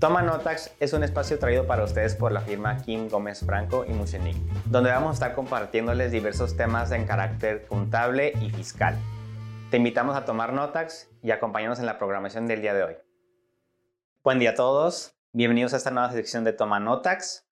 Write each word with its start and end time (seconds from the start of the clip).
Toma 0.00 0.22
Notax 0.22 0.76
es 0.78 0.92
un 0.92 1.02
espacio 1.02 1.40
traído 1.40 1.66
para 1.66 1.82
ustedes 1.82 2.14
por 2.14 2.30
la 2.30 2.40
firma 2.40 2.80
Kim 2.82 3.08
Gómez 3.08 3.40
Franco 3.44 3.84
y 3.84 3.92
Musenik, 3.92 4.36
donde 4.66 4.92
vamos 4.92 5.10
a 5.10 5.14
estar 5.14 5.34
compartiéndoles 5.34 6.12
diversos 6.12 6.56
temas 6.56 6.92
en 6.92 7.04
carácter 7.04 7.66
contable 7.66 8.32
y 8.40 8.50
fiscal. 8.50 8.96
Te 9.72 9.78
invitamos 9.78 10.16
a 10.16 10.24
tomar 10.24 10.52
Notax 10.52 11.10
y 11.20 11.32
acompañarnos 11.32 11.80
en 11.80 11.86
la 11.86 11.98
programación 11.98 12.46
del 12.46 12.62
día 12.62 12.74
de 12.74 12.84
hoy. 12.84 12.96
Buen 14.22 14.38
día 14.38 14.50
a 14.50 14.54
todos, 14.54 15.16
bienvenidos 15.32 15.74
a 15.74 15.78
esta 15.78 15.90
nueva 15.90 16.12
sección 16.12 16.44
de 16.44 16.52
Toma 16.52 16.78
Notax. 16.78 17.48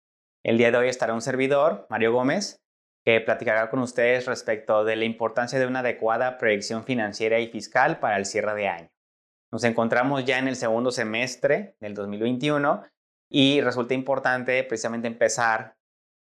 El 0.43 0.59
día 0.59 0.73
de 0.73 0.79
hoy 0.79 0.89
estará 0.89 1.15
un 1.15 1.23
servidor, 1.23 1.87
Mario 1.91 2.13
Gómez, 2.13 2.61
que 3.05 3.21
platicará 3.21 3.71
con 3.71 3.79
ustedes 3.79 4.27
respecto 4.27 4.85
de 4.85 4.97
la 4.97 5.05
importancia 5.05 5.61
de 5.61 5.69
una 5.69 5.79
adecuada 5.79 6.39
proyección 6.39 6.83
financiera 6.83 7.39
y 7.39 7.47
fiscal 7.47 8.01
para 8.01 8.17
el 8.17 8.27
cierre 8.27 8.57
de 8.57 8.67
año. 8.67 8.91
Nos 9.53 9.65
encontramos 9.65 10.25
ya 10.25 10.39
en 10.39 10.49
el 10.49 10.57
segundo 10.57 10.91
semestre 10.91 11.77
del 11.79 11.93
2021 11.93 12.85
y 13.31 13.61
resulta 13.61 13.93
importante 13.93 14.65
precisamente 14.65 15.09
empezar 15.09 15.77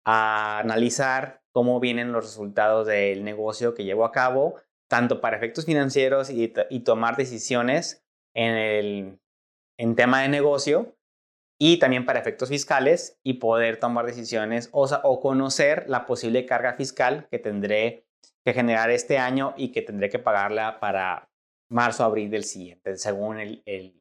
a 0.03 0.57
analizar 0.57 1.43
cómo 1.51 1.79
vienen 1.79 2.13
los 2.13 2.25
resultados 2.25 2.87
del 2.87 3.23
negocio 3.23 3.75
que 3.75 3.83
llevo 3.83 4.05
a 4.05 4.11
cabo, 4.11 4.55
tanto 4.89 5.21
para 5.21 5.37
efectos 5.37 5.65
financieros 5.65 6.31
y, 6.31 6.47
tomar 6.79 7.15
decisiones 7.15 8.03
en 8.33 8.55
el 8.55 9.19
en 9.77 9.95
tema 9.95 10.21
de 10.21 10.29
negocio 10.29 10.95
y 11.59 11.77
también 11.77 12.05
para 12.07 12.19
efectos 12.19 12.49
fiscales 12.49 13.19
y 13.23 13.33
poder 13.33 13.77
tomar 13.77 14.07
decisiones 14.07 14.69
o, 14.71 14.85
o 15.03 15.19
conocer 15.19 15.85
la 15.87 16.07
posible 16.07 16.47
carga 16.47 16.73
fiscal 16.73 17.27
que 17.29 17.37
tendré 17.37 18.07
que 18.43 18.53
generar 18.53 18.89
este 18.89 19.19
año 19.19 19.53
y 19.57 19.71
que 19.71 19.83
tendré 19.83 20.09
que 20.09 20.19
pagarla 20.19 20.79
para 20.79 21.30
marzo, 21.71 22.03
abril 22.03 22.29
del 22.29 22.43
siguiente, 22.43 22.97
según 22.97 23.39
el, 23.39 23.95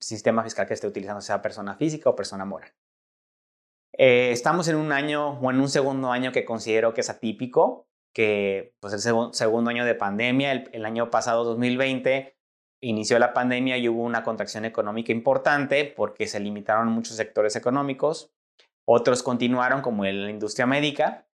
sistema 0.00 0.42
fiscal 0.42 0.66
que 0.66 0.74
esté 0.74 0.86
utilizando, 0.86 1.20
sea 1.20 1.40
persona 1.40 1.74
física 1.76 2.10
o 2.10 2.16
persona 2.16 2.44
moral. 2.44 2.72
Eh, 3.96 4.30
estamos 4.32 4.68
en 4.68 4.76
un 4.76 4.92
año 4.92 5.38
o 5.40 5.50
en 5.50 5.60
un 5.60 5.68
segundo 5.68 6.10
año 6.10 6.32
que 6.32 6.44
considero 6.44 6.92
que 6.92 7.00
es 7.00 7.10
atípico, 7.10 7.88
que 8.14 8.74
pues 8.80 8.92
el 8.92 9.00
segundo 9.32 9.70
año 9.70 9.84
de 9.84 9.94
pandemia, 9.94 10.52
el, 10.52 10.70
el, 10.72 10.84
año 10.84 11.10
pasado 11.10 11.44
2020, 11.44 12.36
inició 12.82 13.18
la 13.18 13.32
pandemia 13.32 13.78
y 13.78 13.88
hubo 13.88 14.02
una 14.02 14.22
contracción 14.22 14.64
económica 14.64 15.12
importante 15.12 15.84
porque 15.84 16.26
se 16.26 16.40
limitaron 16.40 16.88
muchos 16.88 17.16
sectores 17.16 17.56
económicos, 17.56 18.32
otros 18.84 19.22
continuaron 19.22 19.80
como 19.80 20.04
la 20.04 20.30
industria 20.30 20.66
médica, 20.66 21.26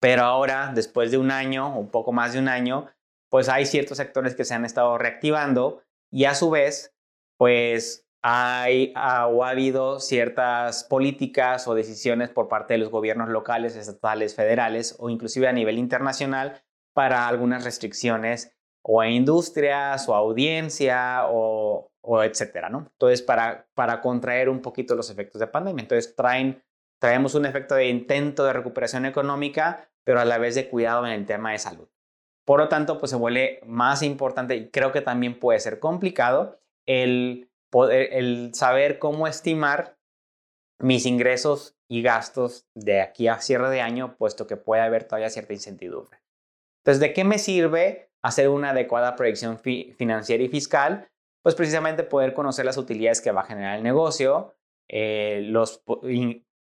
pero 0.00 0.22
ahora, 0.22 0.72
después 0.74 1.10
de 1.10 1.18
un 1.18 1.30
año, 1.30 1.78
un 1.78 1.88
poco 1.88 2.12
más 2.12 2.34
de 2.34 2.38
un 2.38 2.48
año, 2.48 2.90
pues 3.34 3.48
hay 3.48 3.66
ciertos 3.66 3.96
sectores 3.96 4.36
que 4.36 4.44
se 4.44 4.54
han 4.54 4.64
estado 4.64 4.96
reactivando 4.96 5.82
y 6.08 6.26
a 6.26 6.36
su 6.36 6.50
vez, 6.50 6.94
pues 7.36 8.06
hay 8.22 8.92
ha, 8.94 9.26
o 9.26 9.42
ha 9.42 9.50
habido 9.50 9.98
ciertas 9.98 10.84
políticas 10.84 11.66
o 11.66 11.74
decisiones 11.74 12.28
por 12.30 12.46
parte 12.46 12.74
de 12.74 12.78
los 12.78 12.90
gobiernos 12.90 13.28
locales, 13.30 13.74
estatales, 13.74 14.36
federales 14.36 14.94
o 15.00 15.10
inclusive 15.10 15.48
a 15.48 15.52
nivel 15.52 15.78
internacional 15.78 16.62
para 16.92 17.26
algunas 17.26 17.64
restricciones 17.64 18.56
o 18.84 19.00
a 19.00 19.08
industrias 19.08 20.08
o 20.08 20.14
a 20.14 20.18
audiencia 20.18 21.22
o, 21.26 21.90
o 22.02 22.22
etcétera, 22.22 22.68
¿no? 22.68 22.86
Entonces, 22.92 23.20
para, 23.20 23.66
para 23.74 24.00
contraer 24.00 24.48
un 24.48 24.62
poquito 24.62 24.94
los 24.94 25.10
efectos 25.10 25.40
de 25.40 25.48
pandemia. 25.48 25.82
Entonces, 25.82 26.14
traen, 26.14 26.62
traemos 27.00 27.34
un 27.34 27.46
efecto 27.46 27.74
de 27.74 27.88
intento 27.88 28.44
de 28.44 28.52
recuperación 28.52 29.06
económica, 29.06 29.90
pero 30.04 30.20
a 30.20 30.24
la 30.24 30.38
vez 30.38 30.54
de 30.54 30.68
cuidado 30.68 31.04
en 31.04 31.10
el 31.10 31.26
tema 31.26 31.50
de 31.50 31.58
salud. 31.58 31.88
Por 32.44 32.60
lo 32.60 32.68
tanto, 32.68 32.98
pues 32.98 33.10
se 33.10 33.16
vuelve 33.16 33.60
más 33.64 34.02
importante 34.02 34.56
y 34.56 34.68
creo 34.68 34.92
que 34.92 35.00
también 35.00 35.38
puede 35.38 35.60
ser 35.60 35.78
complicado 35.78 36.58
el, 36.86 37.48
saber 38.52 38.98
cómo 38.98 39.26
estimar 39.26 39.96
mis 40.78 41.06
ingresos 41.06 41.76
y 41.88 42.02
gastos 42.02 42.66
de 42.74 43.00
aquí 43.00 43.28
a 43.28 43.40
cierre 43.40 43.70
de 43.70 43.80
año, 43.80 44.16
puesto 44.16 44.46
que 44.46 44.56
puede 44.56 44.82
haber 44.82 45.04
todavía 45.04 45.30
cierta 45.30 45.54
incertidumbre. 45.54 46.18
Entonces, 46.82 47.00
¿de 47.00 47.12
qué 47.14 47.24
me 47.24 47.38
sirve 47.38 48.10
hacer 48.22 48.48
una 48.48 48.70
adecuada 48.70 49.16
proyección 49.16 49.58
financiera 49.58 50.42
y 50.42 50.48
fiscal? 50.48 51.08
Pues 51.42 51.54
precisamente 51.54 52.02
poder 52.02 52.34
conocer 52.34 52.64
las 52.64 52.76
utilidades 52.76 53.20
que 53.20 53.32
va 53.32 53.42
a 53.42 53.46
generar 53.46 53.76
el 53.76 53.82
negocio, 53.82 54.54
eh, 54.88 55.42
los 55.46 55.82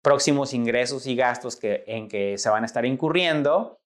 próximos 0.02 0.54
ingresos 0.54 1.06
y 1.06 1.16
gastos 1.16 1.56
que, 1.56 1.84
en 1.86 2.08
que 2.08 2.38
se 2.38 2.48
van 2.48 2.62
a 2.62 2.66
estar 2.66 2.86
incurriendo, 2.86 3.78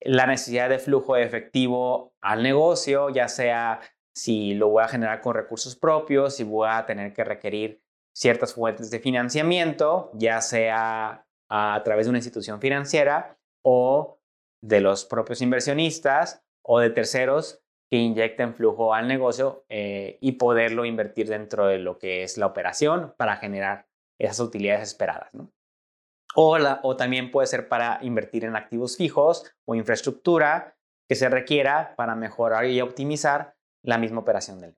la 0.00 0.26
necesidad 0.26 0.68
de 0.68 0.78
flujo 0.78 1.14
de 1.14 1.24
efectivo 1.24 2.14
al 2.20 2.42
negocio, 2.42 3.10
ya 3.10 3.28
sea 3.28 3.80
si 4.14 4.54
lo 4.54 4.68
voy 4.68 4.82
a 4.82 4.88
generar 4.88 5.20
con 5.20 5.34
recursos 5.34 5.76
propios, 5.76 6.36
si 6.36 6.44
voy 6.44 6.68
a 6.70 6.84
tener 6.86 7.12
que 7.12 7.24
requerir 7.24 7.82
ciertas 8.12 8.54
fuentes 8.54 8.90
de 8.90 8.98
financiamiento, 8.98 10.10
ya 10.14 10.40
sea 10.40 11.26
a 11.48 11.82
través 11.84 12.06
de 12.06 12.10
una 12.10 12.18
institución 12.18 12.60
financiera 12.60 13.38
o 13.62 14.20
de 14.62 14.80
los 14.80 15.04
propios 15.04 15.42
inversionistas 15.42 16.42
o 16.62 16.80
de 16.80 16.90
terceros 16.90 17.62
que 17.90 17.96
inyecten 17.96 18.54
flujo 18.54 18.94
al 18.94 19.08
negocio 19.08 19.64
eh, 19.68 20.18
y 20.20 20.32
poderlo 20.32 20.84
invertir 20.84 21.28
dentro 21.28 21.66
de 21.66 21.78
lo 21.78 21.98
que 21.98 22.22
es 22.22 22.38
la 22.38 22.46
operación 22.46 23.14
para 23.16 23.36
generar 23.36 23.88
esas 24.18 24.40
utilidades 24.40 24.88
esperadas. 24.88 25.34
¿no? 25.34 25.50
O, 26.34 26.96
también 26.96 27.30
puede 27.30 27.46
ser 27.46 27.68
para 27.68 27.98
invertir 28.02 28.44
en 28.44 28.56
activos 28.56 28.96
fijos 28.96 29.50
o 29.66 29.74
infraestructura 29.74 30.76
que 31.08 31.16
se 31.16 31.28
requiera 31.28 31.94
para 31.96 32.14
mejorar 32.14 32.66
y 32.66 32.80
optimizar 32.80 33.56
la 33.82 33.98
misma 33.98 34.20
operación 34.20 34.60
del. 34.60 34.76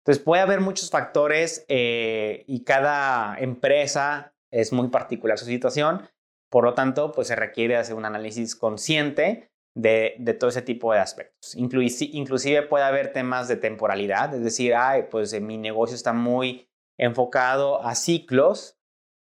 Entonces 0.00 0.24
puede 0.24 0.42
haber 0.42 0.60
muchos 0.60 0.90
factores 0.90 1.64
eh, 1.68 2.44
y 2.46 2.64
cada 2.64 3.38
empresa 3.38 4.34
es 4.50 4.72
muy 4.72 4.88
particular 4.88 5.38
su 5.38 5.44
situación. 5.44 6.08
Por 6.50 6.64
lo 6.64 6.74
tanto, 6.74 7.12
pues 7.12 7.28
se 7.28 7.36
requiere 7.36 7.76
hacer 7.76 7.94
un 7.94 8.04
análisis 8.04 8.56
consciente 8.56 9.50
de, 9.76 10.16
todo 10.38 10.50
ese 10.50 10.62
tipo 10.62 10.92
de 10.92 10.98
aspectos. 10.98 11.54
inclusive 11.54 12.62
puede 12.62 12.84
haber 12.84 13.12
temas 13.12 13.46
de 13.46 13.56
temporalidad, 13.56 14.34
es 14.34 14.42
decir, 14.42 14.74
Ay, 14.74 15.04
pues 15.10 15.38
mi 15.40 15.58
negocio 15.58 15.94
está 15.94 16.12
muy 16.12 16.68
enfocado 16.98 17.82
a 17.82 17.94
ciclos. 17.94 18.76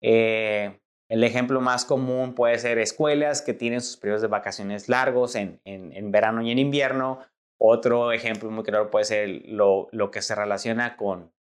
Eh, 0.01 0.81
el 1.13 1.23
ejemplo 1.23 1.61
más 1.61 1.85
común 1.85 2.33
puede 2.33 2.57
ser 2.57 2.79
escuelas 2.79 3.43
que 3.43 3.53
tienen 3.53 3.81
sus 3.81 3.97
periodos 3.97 4.23
de 4.23 4.29
vacaciones 4.29 4.89
largos 4.89 5.35
en, 5.35 5.61
verano 6.11 6.41
y 6.41 6.49
en 6.49 6.57
invierno. 6.57 7.19
Otro 7.59 8.11
ejemplo 8.11 8.49
muy 8.49 8.63
claro 8.63 8.89
puede 8.89 9.05
ser 9.05 9.43
lo, 9.45 9.89
que 10.11 10.23
se 10.23 10.33
relaciona 10.33 10.97
con 10.97 11.31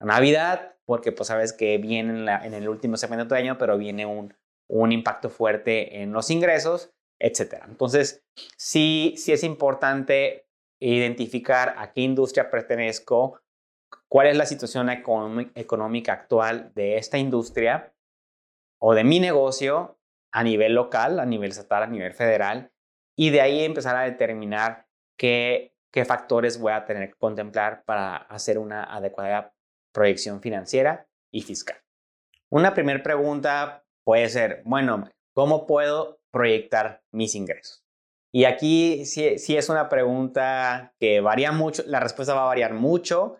Navidad, 0.00 0.76
porque 0.84 1.12
pues 1.12 1.28
sabes 1.28 1.54
que 1.54 1.78
viene 1.78 2.30
en, 2.44 2.52
el 2.52 2.68
último 2.68 2.98
segmento 2.98 3.34
de 3.34 3.40
año, 3.40 3.56
pero 3.56 3.78
viene 3.78 4.04
un, 4.04 4.34
un 4.68 4.92
impacto 4.92 5.30
fuerte 5.30 6.02
en 6.02 6.12
los 6.12 6.28
ingresos, 6.28 6.92
etc. 7.18 7.62
Entonces, 7.66 8.22
sí, 8.58 9.14
sí 9.16 9.32
es 9.32 9.44
importante 9.44 10.46
identificar 10.78 11.74
a 11.78 11.94
qué 11.94 12.02
industria 12.02 12.50
pertenezco, 12.50 13.40
cuál 14.08 14.26
es 14.26 14.36
la 14.36 14.44
situación 14.44 14.90
económica 14.90 16.12
actual 16.12 16.70
de 16.74 16.98
esta 16.98 17.16
industria 17.16 17.94
o 18.88 18.94
de 18.94 19.02
mi 19.02 19.18
negocio 19.18 19.98
a 20.30 20.44
nivel 20.44 20.74
local, 20.74 21.18
a 21.18 21.26
nivel 21.26 21.50
estatal, 21.50 21.82
a 21.82 21.88
nivel 21.88 22.14
federal, 22.14 22.70
y 23.16 23.30
de 23.30 23.40
ahí 23.40 23.64
empezar 23.64 23.96
a 23.96 24.02
determinar 24.02 24.86
qué, 25.18 25.74
qué 25.90 26.04
factores 26.04 26.60
voy 26.60 26.70
a 26.70 26.84
tener 26.84 27.08
que 27.08 27.18
contemplar 27.18 27.82
para 27.84 28.14
hacer 28.14 28.58
una 28.58 28.84
adecuada 28.84 29.52
proyección 29.92 30.40
financiera 30.40 31.08
y 31.32 31.42
fiscal. 31.42 31.78
Una 32.48 32.74
primera 32.74 33.02
pregunta 33.02 33.84
puede 34.04 34.28
ser, 34.28 34.62
bueno, 34.64 35.10
¿cómo 35.34 35.66
puedo 35.66 36.20
proyectar 36.30 37.02
mis 37.10 37.34
ingresos? 37.34 37.84
Y 38.32 38.44
aquí 38.44 39.04
sí, 39.04 39.40
sí, 39.40 39.56
es 39.56 39.68
una 39.68 39.88
pregunta 39.88 40.94
que 41.00 41.20
varía 41.20 41.50
mucho, 41.50 41.82
la 41.86 41.98
respuesta 41.98 42.34
va 42.34 42.42
a 42.42 42.52
variar 42.54 42.72
mucho 42.72 43.38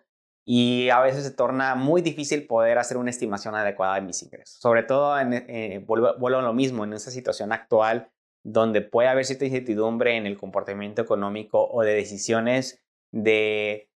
y 0.49 0.89
a 0.91 1.01
veces 1.01 1.25
se 1.25 1.31
torna 1.31 1.75
muy 1.75 2.01
difícil 2.01 2.47
poder 2.47 2.77
hacer 2.77 2.95
una 2.95 3.09
estimación 3.09 3.53
adecuada 3.53 3.95
de 3.95 4.01
mis 4.01 4.23
ingresos. 4.23 4.57
Sobre 4.61 4.83
todo, 4.83 5.19
en, 5.19 5.33
eh, 5.33 5.83
vuelvo, 5.85 6.37
a 6.37 6.41
lo 6.41 6.53
mismo, 6.53 6.85
en 6.85 6.93
esa 6.93 7.11
situación 7.11 7.51
actual 7.51 8.09
donde 8.43 8.79
puede 8.79 9.09
haber 9.09 9.25
cierta 9.25 9.43
incertidumbre 9.43 10.15
en 10.15 10.25
el 10.25 10.37
comportamiento 10.37 11.01
económico 11.01 11.67
o 11.69 11.83
de 11.83 11.95
decisiones 11.95 12.81
de 13.11 13.89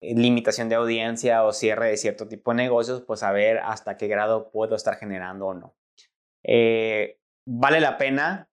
limitación 0.00 0.68
de 0.68 0.76
audiencia 0.76 1.42
o 1.42 1.52
cierre 1.52 1.88
de 1.88 1.96
cierto 1.96 2.28
tipo 2.28 2.52
de 2.52 2.58
negocios, 2.58 3.02
pues 3.02 3.24
a 3.24 3.32
ver 3.32 3.58
hasta 3.58 3.96
qué 3.96 4.06
grado 4.06 4.52
puedo 4.52 4.76
estar 4.76 4.94
generando 4.94 5.46
o 5.48 5.54
no. 5.54 5.74
Eh, 6.44 7.18
vale 7.44 7.80
la 7.80 7.98
pena 7.98 8.48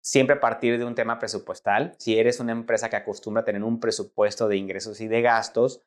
siempre 0.00 0.34
partir 0.34 0.80
de 0.80 0.84
un 0.84 0.96
tema 0.96 1.20
presupuestal. 1.20 1.94
Si 1.98 2.18
eres 2.18 2.40
una 2.40 2.50
empresa 2.50 2.90
que 2.90 2.96
acostumbra 2.96 3.42
a 3.42 3.44
tener 3.44 3.62
un 3.62 3.78
presupuesto 3.78 4.48
de 4.48 4.56
ingresos 4.56 5.00
y 5.00 5.06
de 5.06 5.22
gastos, 5.22 5.80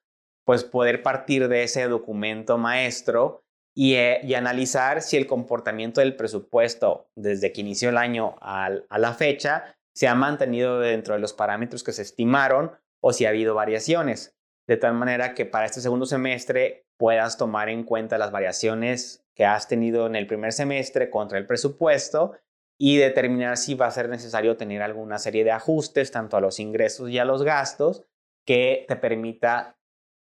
pues 0.46 0.64
poder 0.64 1.04
partir 1.04 1.48
de 1.50 1.64
ese 1.64 1.88
documento 1.88 2.58
maestro 2.58 3.44
eh, 3.76 4.22
y, 4.24 4.34
analizar 4.36 5.02
si 5.02 5.18
el 5.18 5.28
comportamiento 5.28 6.00
del 6.00 6.16
presupuesto 6.16 7.10
desde 7.16 7.52
que 7.52 7.62
inició 7.62 7.90
el 7.90 7.98
año 7.98 8.36
a 8.40 8.70
la 8.98 9.14
fecha 9.14 9.76
se 9.94 10.08
ha 10.08 10.16
mantenido 10.16 10.80
dentro 10.80 11.14
de 11.16 11.20
los 11.20 11.34
parámetros 11.34 11.84
que 11.84 11.92
se 11.92 12.04
estimaron 12.04 12.72
o 13.02 13.12
si 13.12 13.26
ha 13.26 13.30
habido 13.30 13.54
variaciones. 13.56 14.36
De 14.68 14.78
tal 14.78 14.94
manera 14.94 15.34
que 15.34 15.46
para 15.46 15.66
este 15.66 15.82
segundo 15.82 16.06
semestre 16.06 16.86
puedas 16.98 17.38
tomar 17.38 17.70
en 17.70 17.84
cuenta 17.84 18.18
las 18.18 18.32
variaciones 18.32 19.26
que 19.36 19.46
has 19.46 19.68
tenido 19.68 20.08
en 20.08 20.16
el 20.16 20.28
primer 20.28 20.54
semestre 20.54 21.10
contra 21.10 21.38
el 21.38 21.46
presupuesto 21.46 22.34
y 22.78 22.98
determinar 22.98 23.58
si 23.58 23.76
va 23.76 23.88
a 23.88 23.92
ser 23.92 24.10
necesario 24.10 24.58
tener 24.58 24.82
alguna 24.82 25.20
serie 25.20 25.44
de 25.44 25.52
ajustes 25.52 26.12
tanto 26.12 26.38
a 26.38 26.42
los 26.42 26.60
ingresos 26.60 27.10
y 27.10 27.20
a 27.20 27.26
los 27.26 27.44
gastos 27.44 28.04
que 28.46 28.86
te 28.88 28.96
permita 28.96 29.78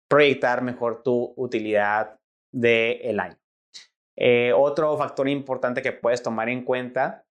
proyectar 0.08 0.62
mejor 0.62 1.04
tu 1.04 1.34
utilidad 1.36 2.20
del 2.52 3.20
año. 3.20 3.38
Eh, 4.16 4.52
otro 4.56 4.98
factor 4.98 5.30
importante 5.30 5.82
que 5.82 5.92
puedes 5.92 6.24
tomar 6.24 6.50
en 6.50 6.64
cuenta 6.64 7.26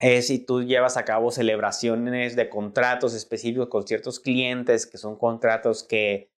es 0.00 0.28
si 0.28 0.38
tú 0.38 0.62
llevas 0.62 0.96
a 0.96 1.04
cabo 1.04 1.30
celebraciones 1.30 2.36
de 2.36 2.48
contratos 2.48 3.14
específicos 3.14 3.68
con 3.68 3.86
ciertos 3.86 4.20
clientes, 4.20 4.86
que 4.86 4.98
son 4.98 5.16
contratos 5.16 5.82
que 5.82 6.30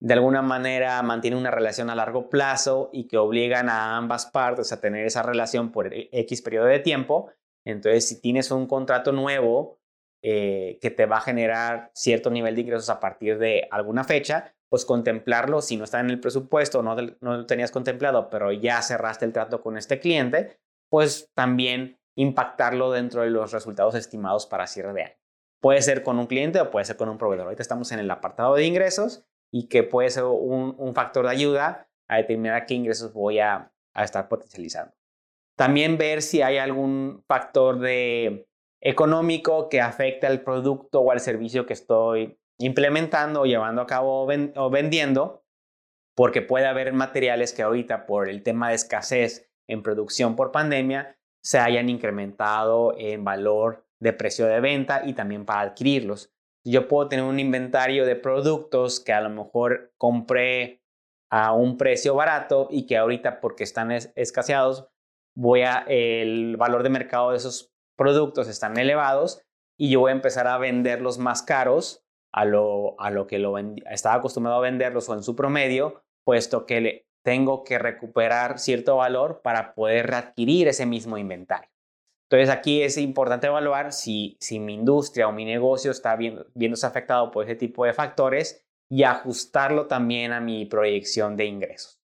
de 0.00 0.14
alguna 0.14 0.42
manera 0.42 1.02
mantienen 1.02 1.38
una 1.38 1.50
relación 1.50 1.90
a 1.90 1.94
largo 1.94 2.28
plazo 2.28 2.88
y 2.92 3.06
que 3.06 3.18
obligan 3.18 3.68
a 3.68 3.96
ambas 3.96 4.26
partes 4.26 4.72
a 4.72 4.80
tener 4.80 5.06
esa 5.06 5.22
relación 5.22 5.72
por 5.72 5.90
X 5.92 6.42
periodo 6.42 6.66
de 6.66 6.78
tiempo. 6.78 7.30
Entonces, 7.64 8.08
si 8.08 8.20
tienes 8.20 8.50
un 8.50 8.66
contrato 8.66 9.12
nuevo 9.12 9.78
eh, 10.22 10.78
que 10.80 10.90
te 10.90 11.06
va 11.06 11.18
a 11.18 11.22
generar 11.22 11.90
cierto 11.94 12.30
nivel 12.30 12.54
de 12.54 12.60
ingresos 12.62 12.88
a 12.88 13.00
partir 13.00 13.38
de 13.38 13.68
alguna 13.70 14.04
fecha, 14.04 14.54
pues 14.70 14.84
contemplarlo, 14.84 15.60
si 15.60 15.76
no 15.76 15.84
está 15.84 16.00
en 16.00 16.10
el 16.10 16.20
presupuesto, 16.20 16.82
no, 16.82 16.94
no 16.94 17.36
lo 17.36 17.46
tenías 17.46 17.72
contemplado, 17.72 18.30
pero 18.30 18.52
ya 18.52 18.80
cerraste 18.80 19.24
el 19.24 19.32
trato 19.32 19.60
con 19.60 19.76
este 19.76 19.98
cliente, 19.98 20.58
pues 20.88 21.30
también 21.34 22.00
impactarlo 22.14 22.92
dentro 22.92 23.22
de 23.22 23.30
los 23.30 23.52
resultados 23.52 23.96
estimados 23.96 24.46
para 24.46 24.68
cierre 24.68 24.92
de 24.92 25.02
año. 25.02 25.14
Puede 25.60 25.82
ser 25.82 26.02
con 26.04 26.18
un 26.18 26.26
cliente 26.26 26.60
o 26.60 26.70
puede 26.70 26.84
ser 26.84 26.96
con 26.96 27.08
un 27.08 27.18
proveedor. 27.18 27.46
Ahorita 27.46 27.62
estamos 27.62 27.90
en 27.92 27.98
el 27.98 28.10
apartado 28.10 28.54
de 28.54 28.64
ingresos 28.64 29.26
y 29.52 29.68
que 29.68 29.82
puede 29.82 30.08
ser 30.08 30.24
un, 30.24 30.94
factor 30.94 31.26
de 31.26 31.32
ayuda 31.32 31.88
a 32.08 32.16
determinar 32.16 32.64
qué 32.66 32.74
ingresos 32.74 33.12
voy 33.12 33.40
a, 33.40 33.72
a 33.92 34.04
estar 34.04 34.28
potencializando. 34.28 34.94
También 35.56 35.98
ver 35.98 36.22
si 36.22 36.42
hay 36.42 36.58
algún 36.58 37.24
factor 37.26 37.80
de 37.80 38.48
económico 38.80 39.68
que 39.68 39.80
afecte 39.80 40.26
al 40.26 40.42
producto 40.42 41.00
o 41.00 41.10
al 41.10 41.20
servicio 41.20 41.66
que 41.66 41.74
estoy 41.74 42.39
implementando 42.60 43.40
o 43.40 43.46
llevando 43.46 43.82
a 43.82 43.86
cabo 43.86 44.28
o 44.54 44.70
vendiendo, 44.70 45.42
porque 46.14 46.42
puede 46.42 46.66
haber 46.66 46.92
materiales 46.92 47.52
que 47.52 47.62
ahorita 47.62 48.06
por 48.06 48.28
el 48.28 48.42
tema 48.42 48.68
de 48.68 48.74
escasez 48.74 49.50
en 49.66 49.82
producción 49.82 50.36
por 50.36 50.52
pandemia 50.52 51.16
se 51.42 51.58
hayan 51.58 51.88
incrementado 51.88 52.94
en 52.98 53.24
valor 53.24 53.86
de 53.98 54.12
precio 54.12 54.46
de 54.46 54.60
venta 54.60 55.02
y 55.04 55.14
también 55.14 55.46
para 55.46 55.62
adquirirlos. 55.62 56.32
Yo 56.64 56.88
puedo 56.88 57.08
tener 57.08 57.24
un 57.24 57.40
inventario 57.40 58.04
de 58.04 58.16
productos 58.16 59.00
que 59.00 59.14
a 59.14 59.22
lo 59.22 59.30
mejor 59.30 59.94
compré 59.96 60.82
a 61.30 61.54
un 61.54 61.78
precio 61.78 62.14
barato 62.14 62.68
y 62.70 62.86
que 62.86 62.98
ahorita 62.98 63.40
porque 63.40 63.64
están 63.64 63.90
escaseados, 63.90 64.88
voy 65.34 65.62
a 65.62 65.84
el 65.88 66.56
valor 66.58 66.82
de 66.82 66.90
mercado 66.90 67.30
de 67.30 67.38
esos 67.38 67.72
productos 67.96 68.48
están 68.48 68.78
elevados 68.78 69.42
y 69.78 69.90
yo 69.90 70.00
voy 70.00 70.10
a 70.10 70.14
empezar 70.14 70.46
a 70.46 70.58
venderlos 70.58 71.18
más 71.18 71.42
caros 71.42 72.04
a 72.32 72.44
lo, 72.44 73.00
a 73.00 73.10
lo 73.10 73.26
que 73.26 73.38
lo 73.38 73.56
estaba 73.58 74.16
acostumbrado 74.16 74.58
a 74.58 74.62
venderlos 74.62 75.08
o 75.08 75.14
en 75.14 75.22
su 75.22 75.34
promedio, 75.34 76.02
puesto 76.24 76.66
que 76.66 76.80
le, 76.80 77.06
tengo 77.22 77.64
que 77.64 77.78
recuperar 77.78 78.58
cierto 78.58 78.96
valor 78.96 79.40
para 79.42 79.74
poder 79.74 80.06
readquirir 80.06 80.68
ese 80.68 80.86
mismo 80.86 81.18
inventario. 81.18 81.70
Entonces 82.28 82.48
aquí 82.48 82.82
es 82.82 82.96
importante 82.96 83.48
evaluar 83.48 83.92
si, 83.92 84.36
si 84.40 84.60
mi 84.60 84.74
industria 84.74 85.28
o 85.28 85.32
mi 85.32 85.44
negocio 85.44 85.90
está 85.90 86.14
viendo, 86.16 86.46
viéndose 86.54 86.86
afectado 86.86 87.30
por 87.30 87.44
ese 87.44 87.56
tipo 87.56 87.84
de 87.84 87.92
factores 87.92 88.64
y 88.88 89.02
ajustarlo 89.02 89.86
también 89.86 90.32
a 90.32 90.40
mi 90.40 90.64
proyección 90.64 91.36
de 91.36 91.46
ingresos. 91.46 91.99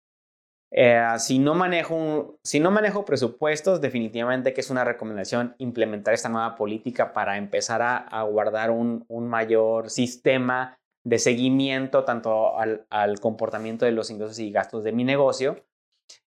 Eh, 0.71 1.01
si, 1.19 1.39
no 1.39 1.55
manejo 1.55 2.39
si 2.43 2.59
no 2.59 2.71
manejo 2.71 3.05
presupuestos, 3.05 3.79
definitivamente 3.79 4.53
que 4.53 4.61
es 4.61 4.69
una 4.69 4.83
recomendación 4.83 5.55
implementar 5.59 6.13
esta 6.13 6.29
nueva 6.29 6.55
política 6.55 7.13
para 7.13 7.37
empezar 7.37 7.81
a, 7.81 8.23
guardar 8.23 8.71
un, 8.71 9.05
mayor 9.09 9.89
sistema 9.89 10.77
de 11.05 11.19
seguimiento 11.19 12.03
tanto 12.03 12.57
al, 12.57 12.85
al, 12.89 13.19
comportamiento 13.21 13.85
de 13.85 13.93
los 13.93 14.11
ingresos 14.11 14.39
y 14.39 14.51
gastos 14.51 14.83
de 14.83 14.91
mi 14.91 15.05
negocio. 15.05 15.63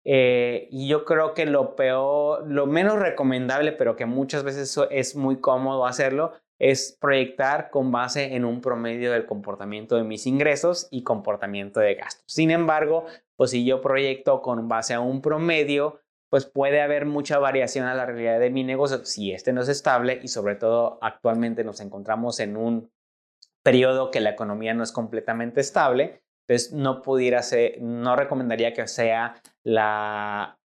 Eh, 0.04 0.68
y 0.70 0.88
yo 0.88 1.04
creo 1.04 1.34
que 1.34 1.46
lo 1.46 1.76
peor, 1.76 2.44
lo 2.48 2.66
menos 2.66 2.98
recomendable, 2.98 3.72
pero 3.72 3.96
que 3.96 4.06
muchas 4.06 4.42
veces 4.42 4.76
es 4.90 5.14
muy 5.14 5.40
cómodo 5.40 5.86
hacerlo, 5.86 6.32
es 6.62 6.96
proyectar 7.00 7.70
con 7.70 7.90
base 7.90 8.36
en 8.36 8.44
un 8.44 8.60
promedio 8.60 9.10
del 9.10 9.26
comportamiento 9.26 9.96
de 9.96 10.04
mis 10.04 10.28
ingresos 10.28 10.86
y 10.92 11.02
comportamiento 11.02 11.80
de 11.80 11.96
gastos. 11.96 12.22
Sin 12.28 12.52
embargo, 12.52 13.04
pues 13.34 13.50
si 13.50 13.64
yo 13.64 13.80
proyecto 13.80 14.40
con 14.42 14.68
base 14.68 14.94
a 14.94 15.00
un 15.00 15.22
promedio, 15.22 15.98
pues 16.30 16.46
puede 16.46 16.80
haber 16.80 17.04
mucha 17.04 17.40
variación 17.40 17.86
a 17.86 17.96
la 17.96 18.06
realidad 18.06 18.38
de 18.38 18.50
mi 18.50 18.62
negocio 18.62 19.04
si 19.04 19.32
este 19.32 19.52
no 19.52 19.62
es 19.62 19.68
estable 19.68 20.20
y 20.22 20.28
sobre 20.28 20.54
todo 20.54 21.00
actualmente 21.02 21.64
nos 21.64 21.80
encontramos 21.80 22.38
en 22.38 22.56
un 22.56 22.92
periodo 23.64 24.12
que 24.12 24.20
la 24.20 24.30
economía 24.30 24.72
no 24.72 24.84
es 24.84 24.92
completamente 24.92 25.60
estable, 25.60 26.22
entonces 26.46 26.72
no 26.72 27.02
pudiera 27.02 27.40
no 27.80 28.14
recomendaría 28.14 28.72
que 28.72 28.86
sea 28.86 29.34
la, 29.64 30.60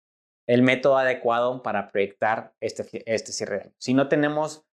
el 0.46 0.62
método 0.62 1.00
adecuado 1.00 1.64
para 1.64 1.92
proyectar 1.92 2.54
este, 2.60 2.86
este 3.12 3.32
cierre. 3.32 3.74
Si 3.80 3.96
no 3.96 4.08
tenemos 4.10 4.67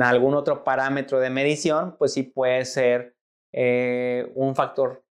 algún 0.00 0.34
otro 0.34 0.64
parámetro 0.64 1.20
de 1.20 1.30
medición, 1.30 1.96
pues 1.98 2.12
sí 2.12 2.22
puede 2.22 2.64
ser 2.64 3.16
eh, 3.52 4.32
un 4.34 4.54
factor 4.54 5.04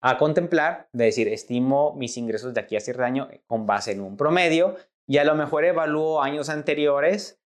a 0.00 0.18
contemplar, 0.18 0.88
de 0.92 1.06
decir, 1.06 1.28
estimo 1.28 1.94
mis 1.94 2.18
ingresos 2.18 2.52
de 2.52 2.60
aquí 2.60 2.76
a 2.76 2.80
cierre 2.80 3.00
de 3.00 3.06
año 3.06 3.28
con 3.46 3.66
base 3.66 3.92
en 3.92 4.02
un 4.02 4.18
promedio 4.18 4.76
y 5.06 5.16
a 5.16 5.24
lo 5.24 5.34
mejor 5.34 5.64
evalúo 5.64 6.20
años 6.20 6.50
anteriores 6.50 7.40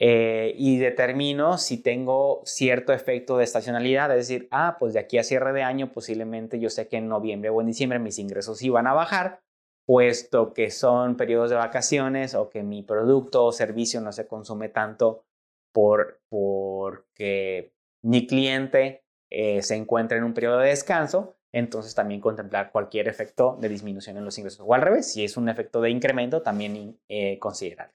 eh, 0.00 0.54
y 0.56 0.78
determino 0.78 1.58
si 1.58 1.80
tengo 1.80 2.42
cierto 2.44 2.92
efecto 2.92 3.36
de 3.36 3.44
estacionalidad, 3.44 4.10
es 4.10 4.28
decir, 4.28 4.48
ah, 4.50 4.76
pues 4.80 4.94
de 4.94 4.98
aquí 4.98 5.18
a 5.18 5.22
cierre 5.22 5.52
de 5.52 5.62
año 5.62 5.92
posiblemente 5.92 6.58
yo 6.58 6.70
sé 6.70 6.88
que 6.88 6.96
en 6.96 7.06
noviembre 7.06 7.50
o 7.50 7.60
en 7.60 7.68
diciembre 7.68 7.98
mis 7.98 8.18
ingresos 8.18 8.62
iban 8.62 8.86
a 8.86 8.92
bajar, 8.92 9.42
puesto 9.86 10.52
que 10.52 10.70
son 10.70 11.16
periodos 11.16 11.50
de 11.50 11.56
vacaciones 11.56 12.34
o 12.34 12.48
que 12.48 12.62
mi 12.62 12.82
producto 12.82 13.44
o 13.44 13.52
servicio 13.52 14.00
no 14.00 14.12
se 14.12 14.26
consume 14.26 14.68
tanto 14.68 15.26
por 15.72 16.20
porque 16.28 17.72
mi 18.02 18.26
cliente 18.26 19.04
eh, 19.30 19.62
se 19.62 19.76
encuentra 19.76 20.18
en 20.18 20.24
un 20.24 20.34
periodo 20.34 20.58
de 20.58 20.68
descanso, 20.68 21.36
entonces 21.52 21.94
también 21.94 22.20
contemplar 22.20 22.72
cualquier 22.72 23.08
efecto 23.08 23.56
de 23.60 23.68
disminución 23.68 24.16
en 24.16 24.24
los 24.24 24.38
ingresos 24.38 24.64
o 24.66 24.74
al 24.74 24.82
revés, 24.82 25.12
si 25.12 25.24
es 25.24 25.36
un 25.36 25.48
efecto 25.48 25.80
de 25.80 25.90
incremento, 25.90 26.42
también 26.42 26.98
eh, 27.08 27.38
considerarlo. 27.38 27.94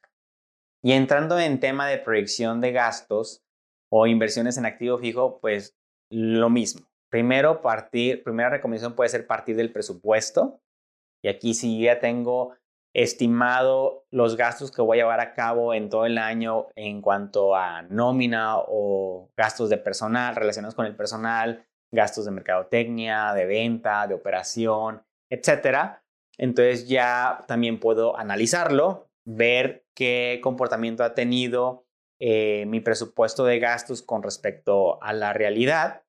Y 0.84 0.91
entrando 0.91 1.39
en 1.39 1.60
tema 1.60 1.88
de 1.88 1.98
proyección 1.98 2.62
de 2.62 2.72
gastos 2.72 3.44
o 3.91 4.08
inversiones 4.08 4.58
en 4.58 4.65
activo 4.65 4.98
fijo, 4.98 5.39
pues 5.39 5.75
lo 6.12 6.50
mismo. 6.50 6.86
Primero, 7.10 7.62
partir, 7.62 8.24
primera 8.24 8.50
recomendación 8.50 8.96
puede 8.96 9.10
ser 9.10 9.25
partir 9.25 9.55
del 9.55 9.72
presupuesto. 9.72 10.62
Y 11.24 11.29
aquí 11.29 11.53
si 11.53 11.82
ya 11.82 12.00
tengo 12.00 12.55
estimado 12.96 14.06
los 14.10 14.38
gastos 14.38 14.72
que 14.72 14.82
voy 14.82 14.98
a 14.98 15.02
llevar 15.02 15.20
a 15.20 15.34
cabo 15.34 15.74
en 15.74 15.90
todo 15.90 16.06
el 16.06 16.18
año 16.18 16.68
en 16.75 17.02
cuanto 17.02 17.54
a 17.54 17.82
nómina 17.82 18.56
o 18.58 19.30
gastos 19.36 19.70
de 19.70 19.78
personal 19.78 20.34
relacionados 20.34 20.75
con 20.75 20.86
el 20.86 20.96
personal, 20.96 21.68
gastos 21.92 22.24
de 22.24 22.32
mercadotecnia, 22.32 23.34
de 23.34 23.46
venta, 23.46 24.08
de 24.08 24.16
operación, 24.16 25.04
etcétera. 25.30 26.06
Entonces 26.38 26.88
ya 26.88 27.44
también 27.48 27.82
puedo 27.82 28.18
analizarlo, 28.18 29.10
ver 29.25 29.86
qué 29.94 30.40
comportamiento 30.42 31.04
ha 31.04 31.14
tenido 31.14 31.86
eh, 32.20 32.66
mi 32.66 32.80
presupuesto 32.80 33.44
de 33.44 33.60
gastos 33.60 34.02
con 34.02 34.24
respecto 34.24 35.04
a 35.04 35.12
la 35.12 35.34
realidad, 35.34 36.04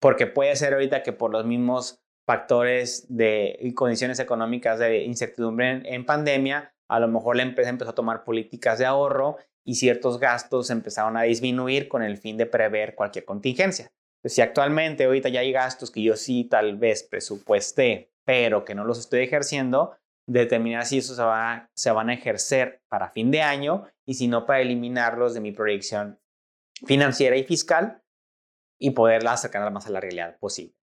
porque 0.00 0.26
puede 0.26 0.56
ser 0.56 0.74
ahorita 0.74 1.04
que 1.04 1.12
por 1.12 1.30
los 1.30 1.46
mismos 1.46 2.03
factores 2.26 3.06
de 3.08 3.72
condiciones 3.74 4.18
económicas 4.18 4.78
de 4.78 5.04
incertidumbre 5.04 5.82
en, 5.84 6.06
pandemia, 6.06 6.74
a 6.88 7.00
lo 7.00 7.08
mejor 7.08 7.36
la 7.36 7.42
empresa 7.42 7.70
empezó 7.70 7.90
a 7.90 7.94
tomar 7.94 8.24
políticas 8.24 8.78
de 8.78 8.86
ahorro 8.86 9.36
y 9.64 9.74
ciertos 9.74 10.18
gastos 10.18 10.70
empezaron 10.70 11.16
a 11.16 11.22
disminuir 11.22 11.88
con 11.88 12.02
el 12.02 12.18
fin 12.18 12.36
de 12.36 12.46
prever 12.46 12.94
cualquier 12.94 13.24
contingencia. 13.24 13.90
si 14.24 14.40
actualmente 14.40 15.04
ahorita 15.04 15.28
ya 15.28 15.40
hay 15.40 15.52
gastos 15.52 15.90
que 15.90 16.02
yo 16.02 16.16
sí 16.16 16.44
tal 16.44 16.76
vez 16.76 17.02
presupuesté, 17.02 18.10
pero 18.24 18.64
que 18.64 18.74
no 18.74 18.84
los 18.84 18.98
estoy 18.98 19.20
ejerciendo, 19.20 19.96
determinar 20.26 20.86
si 20.86 20.98
eso 20.98 21.14
se, 21.74 21.90
van 21.90 22.08
a 22.08 22.14
ejercer 22.14 22.82
para 22.88 23.10
fin 23.10 23.30
de 23.30 23.42
año 23.42 23.84
y 24.06 24.14
si 24.14 24.28
no 24.28 24.46
para 24.46 24.60
eliminarlos 24.60 25.34
de 25.34 25.40
mi 25.40 25.52
proyección 25.52 26.18
financiera 26.86 27.36
y 27.36 27.44
fiscal 27.44 28.02
y 28.78 28.90
poderla 28.90 29.32
acercar 29.32 29.70
más 29.70 29.86
a 29.86 29.90
la 29.90 30.00
realidad 30.00 30.38
posible. 30.38 30.74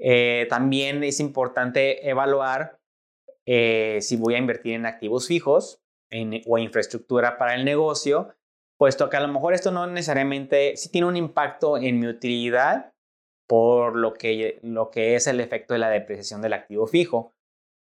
Eh, 0.00 0.46
también 0.48 1.04
es 1.04 1.20
importante 1.20 2.08
evaluar 2.08 2.80
eh, 3.44 3.98
si 4.00 4.16
voy 4.16 4.34
a 4.34 4.38
invertir 4.38 4.74
en 4.74 4.86
activos 4.86 5.28
fijos 5.28 5.82
o 6.46 6.58
infraestructura 6.58 7.38
para 7.38 7.54
el 7.54 7.64
negocio, 7.64 8.34
puesto 8.76 9.08
que 9.08 9.16
a 9.16 9.20
lo 9.20 9.28
mejor 9.28 9.54
esto 9.54 9.70
no 9.70 9.86
necesariamente, 9.86 10.76
sí 10.76 10.90
tiene 10.90 11.06
un 11.06 11.16
impacto 11.16 11.76
en 11.76 12.00
mi 12.00 12.08
utilidad, 12.08 12.92
por 13.46 13.94
lo 13.96 14.14
que, 14.14 14.58
lo 14.62 14.90
que 14.90 15.14
es 15.14 15.26
el 15.26 15.40
efecto 15.40 15.74
de 15.74 15.80
la 15.80 15.90
depreciación 15.90 16.40
del 16.40 16.54
activo 16.54 16.86
fijo. 16.86 17.34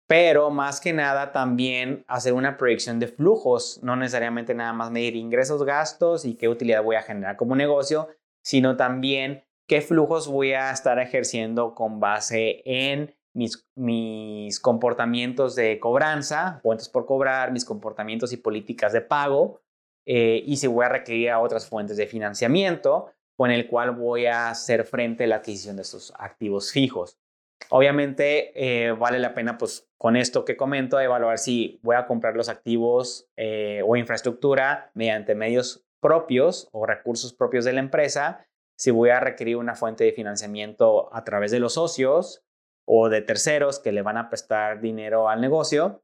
Pero 0.07 0.51
más 0.51 0.81
que 0.81 0.95
nada 0.95 1.33
también 1.33 2.05
hacer 2.09 2.33
una 2.33 2.57
proyección 2.57 2.99
de 2.99 3.09
flujos, 3.09 3.79
no 3.83 3.95
necesariamente 3.95 4.55
nada 4.55 4.73
más 4.73 4.91
medir 4.91 5.15
ingresos, 5.15 5.65
gastos 5.65 6.25
y 6.25 6.37
qué 6.37 6.49
utilidad 6.49 6.83
voy 6.83 6.97
a 6.97 7.03
generar 7.03 7.37
como 7.37 7.55
negocio, 7.55 8.09
sino 8.43 8.77
también 8.77 9.45
qué 9.69 9.83
flujos 9.83 10.27
voy 10.27 10.55
a 10.55 10.73
estar 10.73 10.99
ejerciendo 10.99 11.75
con 11.75 12.01
base 12.01 12.63
en 12.65 13.15
mis, 13.35 13.65
mis 13.77 14.59
comportamientos 14.59 15.55
de 15.55 15.79
cobranza, 15.79 16.59
cuentas 16.63 16.89
por 16.89 17.07
cobrar, 17.07 17.53
mis 17.53 17.65
comportamientos 17.65 18.33
y 18.33 18.39
políticas 18.39 18.93
de 18.93 19.03
pago, 19.03 19.61
eh, 20.07 20.43
y 20.45 20.57
si 20.57 20.67
voy 20.67 20.87
a 20.87 20.89
requerir 20.89 21.31
a 21.31 21.39
otras 21.39 21.69
fuentes 21.69 21.99
de 21.99 22.07
financiamiento 22.07 23.13
con 23.37 23.51
el 23.51 23.69
cual 23.69 23.93
voy 23.93 24.27
a 24.27 24.49
hacer 24.49 24.85
frente 24.85 25.25
a 25.25 25.27
la 25.29 25.37
adquisición 25.37 25.77
de 25.77 25.83
estos 25.83 26.13
activos 26.19 26.73
fijos. 26.73 27.21
Obviamente 27.69 28.53
eh, 28.55 28.93
vale 28.93 29.19
la 29.19 29.35
pena, 29.35 29.59
pues 29.59 29.89
con 29.99 30.17
esto 30.17 30.45
que 30.45 30.57
comento, 30.57 30.99
evaluar 30.99 31.39
si 31.39 31.79
voy 31.83 31.97
a 31.97 32.07
comprar 32.07 32.35
los 32.35 32.49
activos 32.49 33.29
eh, 33.37 33.83
o 33.87 33.97
infraestructura 33.97 34.91
mediante 34.95 35.35
medios 35.35 35.85
propios 36.01 36.69
o 36.73 36.87
recursos 36.87 37.35
propios 37.35 37.65
de 37.65 37.75
la 37.75 37.81
empresa, 37.81 38.47
si 38.79 38.93
voy 38.93 39.11
a 39.11 39.21
requerir 39.21 39.57
una 39.57 39.75
fuente 39.75 40.05
de 40.05 40.13
financiamiento 40.13 41.15
a 41.15 41.25
través 41.25 41.51
de 41.51 41.59
los 41.59 41.75
socios 41.75 42.45
o 42.87 43.09
de 43.09 43.21
terceros 43.21 43.81
que 43.81 43.93
le 43.93 44.03
van 44.03 44.17
a 44.17 44.29
prestar 44.29 44.81
dinero 44.81 45.29
al 45.29 45.41
negocio, 45.41 46.03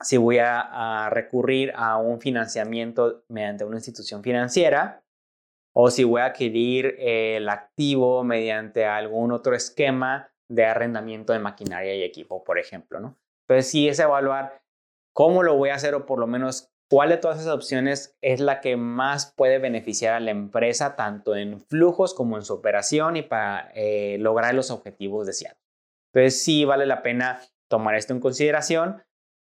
si 0.00 0.16
voy 0.16 0.38
a, 0.38 1.08
recurrir 1.10 1.72
a 1.76 1.98
un 1.98 2.20
financiamiento 2.20 3.24
mediante 3.28 3.64
una 3.64 3.76
institución 3.76 4.22
financiera 4.22 5.04
o 5.74 5.90
si 5.90 6.04
voy 6.04 6.22
a 6.22 6.26
adquirir 6.26 6.96
el 6.98 7.48
activo 7.48 8.24
mediante 8.24 8.86
algún 8.86 9.30
otro 9.32 9.54
esquema 9.54 10.32
de 10.48 10.64
arrendamiento 10.64 11.32
de 11.32 11.38
maquinaria 11.38 11.94
y 11.94 12.02
equipo, 12.02 12.44
por 12.44 12.58
ejemplo, 12.58 12.98
¿no? 12.98 13.18
Entonces, 13.42 13.70
sí 13.70 13.88
es 13.88 13.98
evaluar 13.98 14.62
cómo 15.12 15.42
lo 15.42 15.56
voy 15.56 15.68
a 15.68 15.74
hacer 15.74 15.94
o 15.94 16.06
por 16.06 16.18
lo 16.18 16.26
menos 16.26 16.72
cuál 16.88 17.08
de 17.08 17.16
todas 17.16 17.40
esas 17.40 17.54
opciones 17.54 18.16
es 18.20 18.40
la 18.40 18.60
que 18.60 18.76
más 18.76 19.32
puede 19.36 19.58
beneficiar 19.58 20.14
a 20.14 20.20
la 20.20 20.30
empresa, 20.30 20.96
tanto 20.96 21.34
en 21.36 21.60
flujos 21.60 22.14
como 22.14 22.36
en 22.36 22.42
su 22.42 22.54
operación 22.54 23.16
y 23.16 23.22
para 23.22 23.70
eh, 23.74 24.16
lograr 24.18 24.54
los 24.54 24.70
objetivos 24.70 25.26
deseados. 25.26 25.58
Entonces, 26.12 26.42
sí 26.42 26.64
vale 26.64 26.86
la 26.86 27.02
pena 27.02 27.40
tomar 27.68 27.94
esto 27.96 28.12
en 28.12 28.20
consideración 28.20 29.02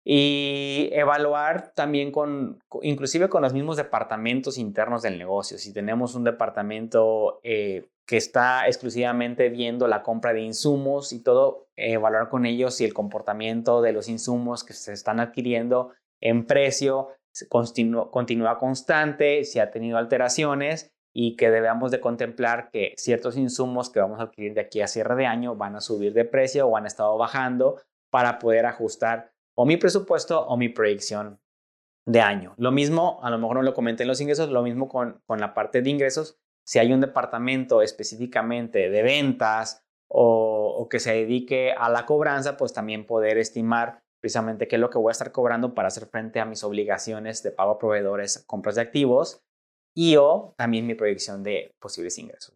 y 0.04 0.90
evaluar 0.92 1.74
también 1.76 2.12
con, 2.12 2.64
inclusive 2.82 3.30
con 3.30 3.44
los 3.44 3.54
mismos 3.54 3.78
departamentos 3.78 4.58
internos 4.58 5.04
del 5.04 5.18
negocio. 5.18 5.58
Si 5.58 5.72
tenemos 5.72 6.16
un 6.16 6.24
departamento 6.24 7.40
eh, 7.44 7.90
que 8.08 8.18
está 8.18 8.66
exclusivamente 8.68 9.50
viendo 9.50 9.88
la 9.88 10.02
compra 10.02 10.34
de 10.34 10.42
insumos 10.42 11.14
y 11.14 11.22
todo, 11.22 11.68
evaluar 11.76 12.30
con 12.30 12.46
ellos 12.46 12.76
si 12.76 12.86
el 12.86 12.94
comportamiento 12.94 13.82
de 13.82 13.94
los 13.94 14.10
insumos 14.10 14.64
que 14.64 14.74
se 14.74 14.94
están 14.94 15.20
adquiriendo 15.20 15.92
en 16.22 16.46
precio 16.46 17.10
continúa, 17.50 18.58
constante, 18.58 19.44
si 19.44 19.60
ha 19.60 19.72
tenido 19.72 19.98
alteraciones 19.98 20.92
y 21.14 21.36
que 21.36 21.50
debemos 21.50 21.92
de 21.92 22.00
contemplar 22.00 22.70
que 22.72 22.94
ciertos 22.98 23.38
insumos 23.38 23.90
que 23.90 24.00
vamos 24.00 24.20
a 24.20 24.24
adquirir 24.24 24.54
de 24.54 24.62
aquí 24.62 24.82
a 24.82 24.88
cierre 24.88 25.16
de 25.16 25.26
año 25.26 25.56
van 25.56 25.76
a 25.76 25.82
subir 25.82 26.14
de 26.14 26.26
precio 26.26 26.68
o 26.68 26.78
han 26.78 26.86
estado 26.86 27.18
bajando 27.18 27.82
para 28.10 28.40
poder 28.40 28.66
ajustar 28.66 29.32
o 29.56 29.66
mi 29.66 29.78
presupuesto 29.78 30.46
o 30.48 30.58
mi 30.58 30.70
proyección 30.70 31.40
de 32.06 32.22
año. 32.22 32.54
Lo 32.58 32.72
mismo, 32.72 33.20
a 33.24 33.30
lo 33.30 33.38
mejor 33.38 33.58
no 33.58 33.62
lo 33.62 33.74
comenté 33.74 34.04
en 34.04 34.10
los 34.10 34.22
ingresos, 34.22 34.50
lo 34.50 34.64
mismo 34.64 34.88
con, 34.88 35.22
con 35.26 35.40
la 35.40 35.54
parte 35.54 35.82
de 35.82 35.90
ingresos. 35.90 36.40
Si 36.66 36.80
hay 36.80 36.94
un 36.94 37.02
departamento 37.02 37.82
específicamente 37.82 38.90
de 38.90 39.04
ventas 39.04 39.84
o, 40.10 40.88
que 40.90 41.00
se 41.00 41.14
dedique 41.14 41.72
a 41.72 41.90
la 41.90 42.06
cobranza, 42.06 42.58
pues 42.58 42.74
también 42.74 43.06
poder 43.06 43.38
estimar 43.38 44.02
precisamente 44.22 44.68
qué 44.68 44.76
es 44.76 44.80
lo 44.80 44.90
que 44.90 44.98
voy 44.98 45.10
a 45.10 45.14
estar 45.14 45.32
cobrando 45.32 45.74
para 45.74 45.88
hacer 45.88 46.08
frente 46.08 46.40
a 46.40 46.46
mis 46.46 46.64
obligaciones 46.64 47.44
de 47.44 47.52
pago 47.52 47.72
a 47.72 47.80
proveedores, 47.80 48.44
compras 48.46 48.76
de 48.76 48.82
activos 48.82 49.42
y 49.96 50.16
o 50.18 50.54
también 50.58 50.88
mi 50.88 50.96
proyección 50.96 51.44
de 51.44 51.76
posibles 51.80 52.18
ingresos. 52.18 52.54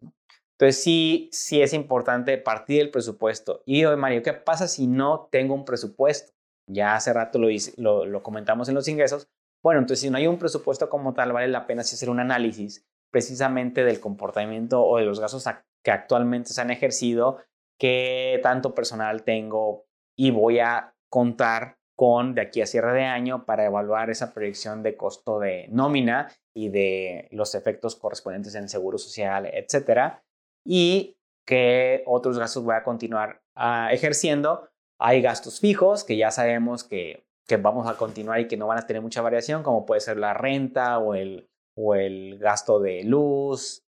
Entonces 0.58 0.82
sí, 0.82 1.28
sí 1.32 1.62
es 1.62 1.72
importante 1.72 2.38
partir 2.38 2.78
del 2.78 2.90
presupuesto. 2.90 3.62
Y 3.66 3.84
hoy, 3.84 3.96
Mario, 3.96 4.22
¿qué 4.22 4.32
pasa 4.32 4.68
si 4.68 4.86
no 4.86 5.28
tengo 5.30 5.54
un 5.54 5.64
presupuesto? 5.64 6.32
Ya 6.70 6.94
hace 6.94 7.12
rato 7.12 7.38
lo, 7.38 8.06
lo, 8.06 8.22
comentamos 8.22 8.68
en 8.68 8.74
los 8.74 8.88
ingresos. 8.88 9.28
Bueno, 9.62 9.80
entonces 9.80 10.00
si 10.00 10.10
no 10.10 10.16
hay 10.16 10.26
un 10.26 10.38
presupuesto 10.38 10.88
como 10.88 11.12
tal, 11.12 11.32
vale 11.32 11.48
la 11.48 11.66
pena 11.66 11.80
hacer 11.80 12.08
un 12.08 12.20
análisis 12.20 12.86
precisamente 13.10 13.84
del 13.84 14.00
comportamiento 14.00 14.84
o 14.84 14.98
de 14.98 15.04
los 15.04 15.20
gastos 15.20 15.44
que 15.84 15.90
actualmente 15.90 16.50
se 16.50 16.60
han 16.60 16.70
ejercido, 16.70 17.38
qué 17.78 18.40
tanto 18.42 18.74
personal 18.74 19.22
tengo 19.22 19.86
y 20.16 20.30
voy 20.30 20.60
a 20.60 20.93
contar 21.08 21.76
con 21.96 22.34
de 22.34 22.42
aquí 22.42 22.60
a 22.60 22.66
cierre 22.66 22.92
de 22.92 23.04
año 23.04 23.44
para 23.44 23.64
evaluar 23.64 24.10
esa 24.10 24.34
proyección 24.34 24.82
de 24.82 24.96
costo 24.96 25.38
de 25.38 25.68
nómina 25.70 26.32
y 26.54 26.68
de 26.68 27.28
los 27.30 27.54
efectos 27.54 27.94
correspondientes 27.96 28.54
en 28.56 28.68
seguro 28.68 28.98
social, 28.98 29.46
etcétera, 29.46 30.24
y 30.66 31.16
qué 31.46 32.02
otros 32.06 32.38
gastos 32.38 32.64
voy 32.64 32.74
a 32.74 32.82
continuar 32.82 33.42
ah, 33.54 33.90
ejerciendo 33.92 34.68
hay 34.98 35.22
gastos 35.22 35.60
fijos 35.60 36.04
que 36.04 36.16
ya 36.16 36.30
sabemos 36.30 36.84
que, 36.84 37.26
vamos 37.60 37.86
a 37.86 37.96
continuar 37.96 38.40
y 38.40 38.48
que 38.48 38.56
no 38.56 38.66
van 38.66 38.78
a 38.78 38.86
tener 38.86 39.02
mucha 39.02 39.22
variación, 39.22 39.62
como 39.62 39.84
puede 39.84 40.00
ser 40.00 40.16
la 40.16 40.34
renta 40.34 40.98
o 40.98 41.14
el, 41.14 41.48
o 41.76 41.94
el 41.94 42.38
gasto 42.38 42.80
de 42.80 43.04
luz, 43.04 43.84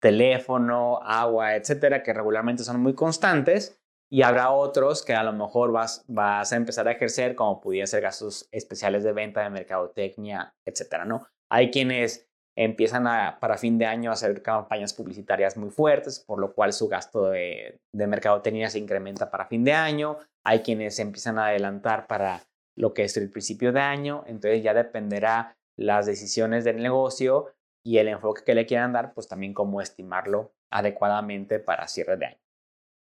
teléfono, 0.00 1.00
agua, 1.02 1.56
etcétera, 1.56 2.02
que 2.02 2.12
regularmente 2.12 2.64
son 2.64 2.80
muy 2.80 2.94
constantes. 2.94 3.77
Y 4.10 4.22
habrá 4.22 4.50
otros 4.50 5.04
que 5.04 5.14
a 5.14 5.22
lo 5.22 5.32
mejor 5.32 5.70
vas, 5.72 6.04
vas 6.08 6.52
a 6.52 6.56
empezar 6.56 6.88
a 6.88 6.92
ejercer, 6.92 7.34
como 7.34 7.60
pudiera 7.60 7.86
ser 7.86 8.00
gastos 8.00 8.48
especiales 8.52 9.04
de 9.04 9.12
venta, 9.12 9.42
de 9.42 9.50
mercadotecnia, 9.50 10.54
etcétera, 10.64 11.04
¿no? 11.04 11.26
Hay 11.50 11.70
quienes 11.70 12.26
empiezan 12.56 13.06
a, 13.06 13.38
para 13.38 13.56
fin 13.58 13.78
de 13.78 13.86
año 13.86 14.10
a 14.10 14.14
hacer 14.14 14.42
campañas 14.42 14.92
publicitarias 14.92 15.56
muy 15.56 15.70
fuertes, 15.70 16.18
por 16.20 16.40
lo 16.40 16.54
cual 16.54 16.72
su 16.72 16.88
gasto 16.88 17.30
de, 17.30 17.80
de 17.92 18.06
mercadotecnia 18.06 18.70
se 18.70 18.78
incrementa 18.78 19.30
para 19.30 19.46
fin 19.46 19.62
de 19.62 19.72
año. 19.72 20.18
Hay 20.44 20.60
quienes 20.60 20.98
empiezan 20.98 21.38
a 21.38 21.48
adelantar 21.48 22.06
para 22.06 22.42
lo 22.76 22.94
que 22.94 23.04
es 23.04 23.16
el 23.16 23.30
principio 23.30 23.72
de 23.72 23.80
año, 23.80 24.24
entonces 24.26 24.62
ya 24.62 24.72
dependerá 24.72 25.56
las 25.76 26.06
decisiones 26.06 26.64
del 26.64 26.82
negocio 26.82 27.54
y 27.84 27.98
el 27.98 28.08
enfoque 28.08 28.42
que 28.44 28.54
le 28.54 28.66
quieran 28.66 28.92
dar, 28.92 29.14
pues 29.14 29.28
también 29.28 29.54
cómo 29.54 29.80
estimarlo 29.80 30.52
adecuadamente 30.70 31.60
para 31.60 31.88
cierre 31.88 32.16
de 32.16 32.26
año. 32.26 32.47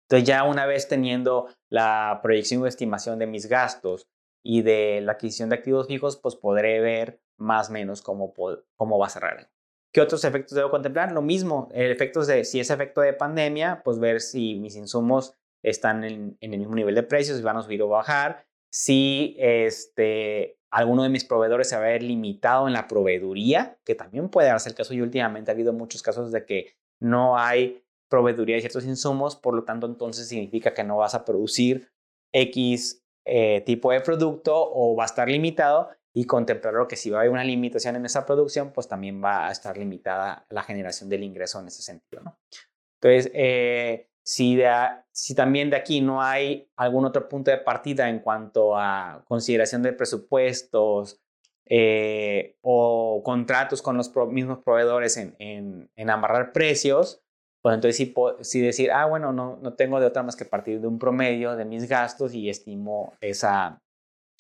Entonces 0.10 0.28
ya 0.28 0.44
una 0.44 0.66
vez 0.66 0.88
teniendo 0.88 1.50
la 1.70 2.20
proyección 2.24 2.64
o 2.64 2.66
estimación 2.66 3.20
de 3.20 3.28
mis 3.28 3.48
gastos 3.48 4.08
y 4.44 4.64
de 4.64 5.02
la 5.02 5.12
adquisición 5.14 5.50
de 5.50 5.56
activos 5.56 5.86
fijos, 5.86 6.18
pues 6.18 6.36
podré 6.36 6.80
ver 6.80 7.22
más 7.38 7.70
o 7.70 7.74
menos 7.74 8.02
cómo, 8.02 8.34
cómo 8.76 8.98
va 8.98 9.06
a 9.06 9.10
cerrar. 9.10 9.52
¿Qué 9.94 10.02
otros 10.02 10.24
efectos 10.24 10.56
debo 10.56 10.72
contemplar? 10.72 11.12
Lo 11.12 11.22
mismo, 11.22 11.70
el 11.74 11.92
efecto 11.92 12.26
de, 12.26 12.44
si 12.44 12.60
es 12.60 12.72
efecto 12.72 13.02
de 13.02 13.14
pandemia, 13.14 13.84
pues 13.84 14.00
ver 14.00 14.20
si 14.20 14.56
mis 14.56 14.76
insumos 14.76 15.36
están 15.64 16.04
en, 16.04 16.38
el 16.42 16.58
mismo 16.58 16.74
nivel 16.74 16.96
de 16.96 17.04
precios, 17.04 17.38
si 17.38 17.44
van 17.44 17.58
a 17.58 17.62
subir 17.62 17.82
o 17.84 17.88
bajar, 17.88 18.48
si 18.72 19.36
este, 19.38 20.58
alguno 20.72 21.04
de 21.04 21.10
mis 21.10 21.26
proveedores 21.26 21.70
se 21.70 21.76
va 21.76 21.84
a 21.84 21.90
ver 21.90 22.02
limitado 22.02 22.68
en 22.68 22.74
la 22.74 22.88
proveeduría, 22.88 23.78
que 23.84 23.94
también 23.94 24.30
puede 24.30 24.48
darse 24.48 24.70
el 24.70 24.76
caso 24.76 24.96
y 24.96 25.02
últimamente 25.02 25.52
ha 25.52 25.54
habido 25.54 25.72
muchos 25.72 26.02
casos 26.02 26.32
de 26.32 26.46
que 26.46 26.74
no 27.00 27.38
hay 27.38 27.84
proveeduría 28.10 28.56
de 28.56 28.62
ciertos 28.62 28.86
insumos, 28.86 29.36
por 29.36 29.54
lo 29.54 29.64
tanto 29.64 29.88
entonces 29.88 30.28
significa 30.28 30.74
que 30.74 30.84
no 30.84 30.98
vas 30.98 31.16
a 31.16 31.26
producir 31.26 31.92
X 32.34 33.04
eh, 33.26 33.62
tipo 33.62 33.92
de 33.92 34.02
producto 34.02 34.54
o 34.56 34.96
va 34.96 35.04
a 35.04 35.06
estar 35.06 35.30
limitado 35.30 35.90
y 36.14 36.26
contemplar 36.26 36.74
lo 36.74 36.88
que 36.88 36.96
si 36.96 37.10
va 37.10 37.20
a 37.20 37.22
haber 37.22 37.32
una 37.32 37.44
limitación 37.44 37.96
en 37.96 38.06
esa 38.06 38.26
producción, 38.26 38.72
pues 38.74 38.88
también 38.88 39.24
va 39.24 39.48
a 39.48 39.52
estar 39.52 39.78
limitada 39.78 40.46
la 40.50 40.64
generación 40.64 41.10
del 41.10 41.24
ingreso 41.24 41.60
en 41.60 41.68
ese 41.68 41.84
sentido. 41.84 42.24
¿no? 42.24 42.40
Entonces, 43.02 43.32
eh, 43.34 44.10
si, 44.24 45.34
también 45.36 45.70
de 45.70 45.76
aquí 45.76 46.02
no 46.02 46.22
hay 46.22 46.70
algún 46.76 47.06
otro 47.06 47.28
punto 47.28 47.52
de 47.52 47.58
partida 47.58 48.10
en 48.10 48.20
cuanto 48.20 48.78
a 48.78 49.24
consideración 49.28 49.82
de 49.82 49.94
presupuestos 49.94 51.20
eh, 51.66 52.58
o 52.62 53.22
contratos 53.24 53.82
con 53.82 53.98
los 53.98 54.12
mismos 54.30 54.60
proveedores 54.60 55.18
en, 55.18 55.90
amarrar 56.08 56.52
precios, 56.52 57.24
pues 57.70 57.76
entonces 57.76 57.98
sí, 57.98 58.16
sí, 58.42 58.62
decir, 58.62 58.92
ah, 58.92 59.06
bueno, 59.06 59.32
no, 59.32 59.60
no 59.62 59.76
tengo 59.76 60.00
de 60.00 60.08
otra 60.08 60.24
más 60.24 60.36
que 60.36 60.44
partir 60.44 60.82
de 60.82 60.88
un 60.88 60.98
promedio 60.98 61.56
de 61.56 61.66
mis 61.66 61.88
gastos 61.88 62.34
y 62.34 62.50
estimo 62.50 63.14
esa, 63.22 63.78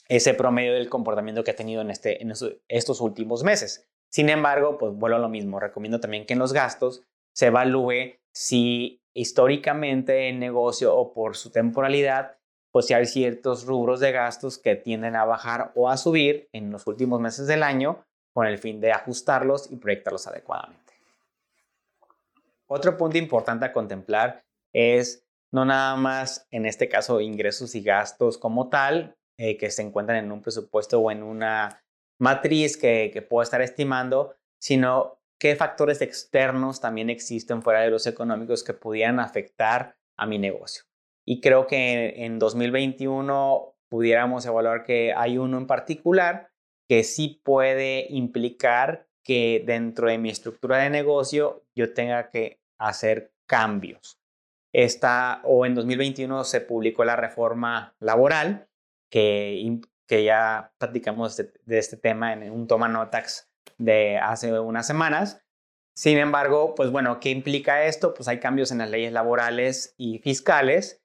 ese 0.07 0.33
promedio 0.33 0.73
del 0.73 0.89
comportamiento 0.89 1.43
que 1.43 1.51
ha 1.51 1.55
tenido 1.55 1.83
en, 1.83 1.91
este, 1.91 2.23
en 2.23 2.33
estos 2.67 3.01
últimos 3.01 3.43
meses. 3.43 3.87
Sin 4.11 4.29
embargo, 4.29 4.79
pues 4.79 4.95
vuelvo 4.95 5.17
a 5.17 5.19
lo 5.19 5.29
mismo, 5.29 5.59
recomiendo 5.59 5.99
también 5.99 6.25
que 6.25 6.33
en 6.33 6.39
los 6.39 6.53
gastos 6.53 7.03
se 7.35 7.45
evalúe 7.45 8.15
si 8.33 8.99
históricamente 9.13 10.29
el 10.29 10.39
negocio 10.39 10.95
o 10.95 11.13
por 11.13 11.37
su 11.37 11.51
temporalidad, 11.51 12.39
pues 12.71 12.87
si 12.87 12.95
hay 12.95 13.05
ciertos 13.05 13.67
rubros 13.67 13.99
de 13.99 14.11
gastos 14.11 14.57
que 14.57 14.75
tienden 14.75 15.15
a 15.15 15.25
bajar 15.25 15.71
o 15.75 15.87
a 15.87 15.97
subir 15.97 16.49
en 16.51 16.71
los 16.71 16.87
últimos 16.87 17.21
meses 17.21 17.45
del 17.45 17.61
año 17.61 18.03
con 18.33 18.47
el 18.47 18.57
fin 18.57 18.81
de 18.81 18.91
ajustarlos 18.91 19.71
y 19.71 19.75
proyectarlos 19.75 20.25
adecuadamente. 20.25 20.88
Otro 22.69 22.97
punto 22.97 23.17
importante 23.17 23.65
a 23.65 23.73
contemplar 23.73 24.45
es 24.73 25.25
no 25.51 25.65
nada 25.65 25.95
más, 25.95 26.47
en 26.51 26.65
este 26.65 26.87
caso, 26.89 27.21
ingresos 27.21 27.73
y 27.73 27.81
gastos 27.81 28.37
como 28.37 28.69
tal, 28.69 29.17
eh, 29.37 29.57
que 29.57 29.71
se 29.71 29.81
encuentran 29.81 30.23
en 30.23 30.31
un 30.31 30.41
presupuesto 30.41 30.99
o 30.99 31.09
en 31.09 31.23
una 31.23 31.83
matriz 32.19 32.77
que, 32.77 33.09
que 33.11 33.21
puedo 33.21 33.41
estar 33.41 33.61
estimando, 33.61 34.35
sino 34.61 35.19
qué 35.39 35.55
factores 35.55 36.01
externos 36.01 36.81
también 36.81 37.09
existen 37.09 37.63
fuera 37.63 37.81
de 37.81 37.89
los 37.89 38.05
económicos 38.05 38.63
que 38.63 38.73
pudieran 38.73 39.19
afectar 39.19 39.97
a 40.17 40.27
mi 40.27 40.37
negocio. 40.37 40.83
Y 41.25 41.41
creo 41.41 41.65
que 41.65 42.25
en 42.25 42.37
2021 42.37 43.75
pudiéramos 43.89 44.45
evaluar 44.45 44.83
que 44.83 45.13
hay 45.15 45.37
uno 45.37 45.57
en 45.57 45.67
particular 45.67 46.51
que 46.87 47.03
sí 47.03 47.41
puede 47.43 48.07
implicar 48.09 49.07
que 49.23 49.63
dentro 49.65 50.09
de 50.09 50.17
mi 50.17 50.29
estructura 50.29 50.77
de 50.77 50.89
negocio 50.89 51.63
yo 51.75 51.93
tenga 51.93 52.29
que 52.29 52.58
hacer 52.79 53.33
cambios. 53.45 54.19
Esta, 54.73 55.41
o 55.43 55.65
en 55.65 55.75
2021 55.75 56.43
se 56.43 56.61
publicó 56.61 57.03
la 57.03 57.15
reforma 57.15 57.95
laboral, 57.99 58.67
que, 59.09 59.81
que 60.07 60.23
ya 60.23 60.73
platicamos 60.77 61.37
de, 61.37 61.51
este 61.67 61.97
tema 61.97 62.33
en 62.33 62.51
un 62.51 62.67
toma 62.67 62.87
notax 62.87 63.49
de 63.77 64.17
hace 64.17 64.59
unas 64.59 64.85
semanas. 64.85 65.43
Sin 65.95 66.17
embargo, 66.17 66.75
pues 66.75 66.91
bueno, 66.91 67.19
¿qué 67.19 67.29
implica 67.29 67.85
esto? 67.85 68.13
Pues 68.13 68.27
hay 68.27 68.39
cambios 68.39 68.71
en 68.71 68.77
las 68.77 68.89
leyes 68.89 69.11
laborales 69.11 69.95
y 69.97 70.19
fiscales 70.19 71.03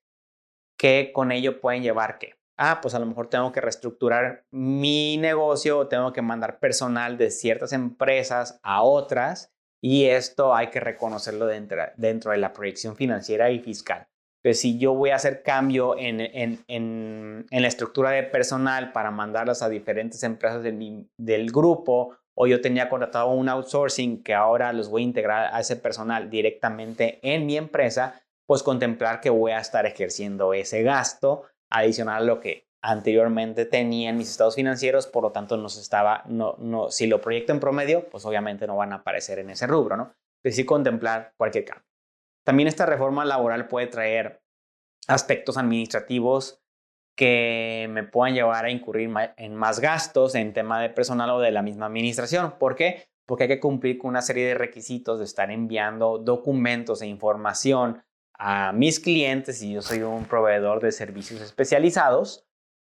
que 0.78 1.10
con 1.12 1.32
ello 1.32 1.60
pueden 1.60 1.82
llevar 1.82 2.18
que, 2.18 2.34
ah, 2.58 2.80
pues 2.82 2.94
a 2.94 2.98
lo 2.98 3.06
mejor 3.06 3.28
tengo 3.28 3.52
que 3.52 3.60
reestructurar 3.60 4.44
mi 4.50 5.16
negocio 5.16 5.78
o 5.78 5.88
tengo 5.88 6.12
que 6.12 6.22
mandar 6.22 6.58
personal 6.58 7.16
de 7.16 7.30
ciertas 7.30 7.72
empresas 7.72 8.60
a 8.62 8.82
otras 8.82 9.53
y 9.84 10.06
esto 10.06 10.54
hay 10.54 10.68
que 10.68 10.80
reconocerlo 10.80 11.44
dentro, 11.44 11.82
dentro 11.98 12.30
de 12.30 12.38
la 12.38 12.54
proyección 12.54 12.96
financiera 12.96 13.50
y 13.50 13.58
fiscal. 13.58 14.08
Entonces, 14.42 14.62
si 14.62 14.78
yo 14.78 14.94
voy 14.94 15.10
a 15.10 15.16
hacer 15.16 15.42
cambio 15.42 15.94
en, 15.98 16.22
en, 16.22 16.64
en, 16.68 17.62
la 17.62 17.68
estructura 17.68 18.10
de 18.12 18.22
personal 18.22 18.92
para 18.92 19.10
mandarlas 19.10 19.60
a 19.60 19.68
diferentes 19.68 20.22
empresas 20.22 20.62
del, 20.62 21.06
del 21.18 21.52
grupo 21.52 22.16
o 22.34 22.46
yo 22.46 22.62
tenía 22.62 22.88
contratado 22.88 23.28
un 23.32 23.50
outsourcing 23.50 24.22
que 24.22 24.32
ahora 24.32 24.72
los 24.72 24.88
voy 24.88 25.02
a 25.02 25.04
integrar 25.04 25.54
a 25.54 25.60
ese 25.60 25.76
personal 25.76 26.30
directamente 26.30 27.18
en 27.22 27.44
mi 27.44 27.58
empresa, 27.58 28.22
pues 28.46 28.62
contemplar 28.62 29.20
que 29.20 29.28
voy 29.28 29.52
a 29.52 29.58
estar 29.58 29.84
ejerciendo 29.84 30.54
ese 30.54 30.82
gasto 30.82 31.42
adicional 31.70 32.22
a 32.22 32.26
lo 32.26 32.40
que 32.40 32.63
anteriormente 32.86 33.64
tenía 33.64 34.10
en 34.10 34.18
mis 34.18 34.30
estados 34.30 34.56
financieros, 34.56 35.06
por 35.06 35.22
lo 35.22 35.32
tanto 35.32 35.56
no 35.56 35.68
estaba, 35.68 36.22
no, 36.26 36.54
no, 36.58 36.90
si 36.90 37.06
lo 37.06 37.18
proyecto 37.18 37.52
en 37.52 37.58
promedio, 37.58 38.10
pues 38.10 38.26
obviamente 38.26 38.66
no 38.66 38.76
van 38.76 38.92
a 38.92 38.96
aparecer 38.96 39.38
en 39.38 39.48
ese 39.48 39.66
rubro, 39.66 39.96
¿no? 39.96 40.12
Sí 40.44 40.66
contemplar 40.66 41.32
cualquier 41.38 41.64
cambio. 41.64 41.86
También 42.44 42.68
esta 42.68 42.84
reforma 42.84 43.24
laboral 43.24 43.68
puede 43.68 43.86
traer 43.86 44.42
aspectos 45.08 45.56
administrativos 45.56 46.62
que 47.16 47.86
me 47.90 48.02
puedan 48.02 48.34
llevar 48.34 48.66
a 48.66 48.70
incurrir 48.70 49.10
en 49.38 49.54
más 49.54 49.80
gastos 49.80 50.34
en 50.34 50.52
tema 50.52 50.82
de 50.82 50.90
personal 50.90 51.30
o 51.30 51.40
de 51.40 51.52
la 51.52 51.62
misma 51.62 51.86
administración. 51.86 52.58
¿Por 52.58 52.74
qué? 52.74 53.08
Porque 53.24 53.44
hay 53.44 53.48
que 53.48 53.60
cumplir 53.60 53.96
con 53.96 54.10
una 54.10 54.20
serie 54.20 54.46
de 54.46 54.54
requisitos 54.54 55.20
de 55.20 55.24
estar 55.24 55.50
enviando 55.50 56.18
documentos 56.18 57.00
e 57.00 57.06
información 57.06 58.02
a 58.34 58.72
mis 58.72 59.00
clientes 59.00 59.62
y 59.62 59.72
yo 59.72 59.80
soy 59.80 60.02
un 60.02 60.26
proveedor 60.26 60.82
de 60.82 60.92
servicios 60.92 61.40
especializados. 61.40 62.44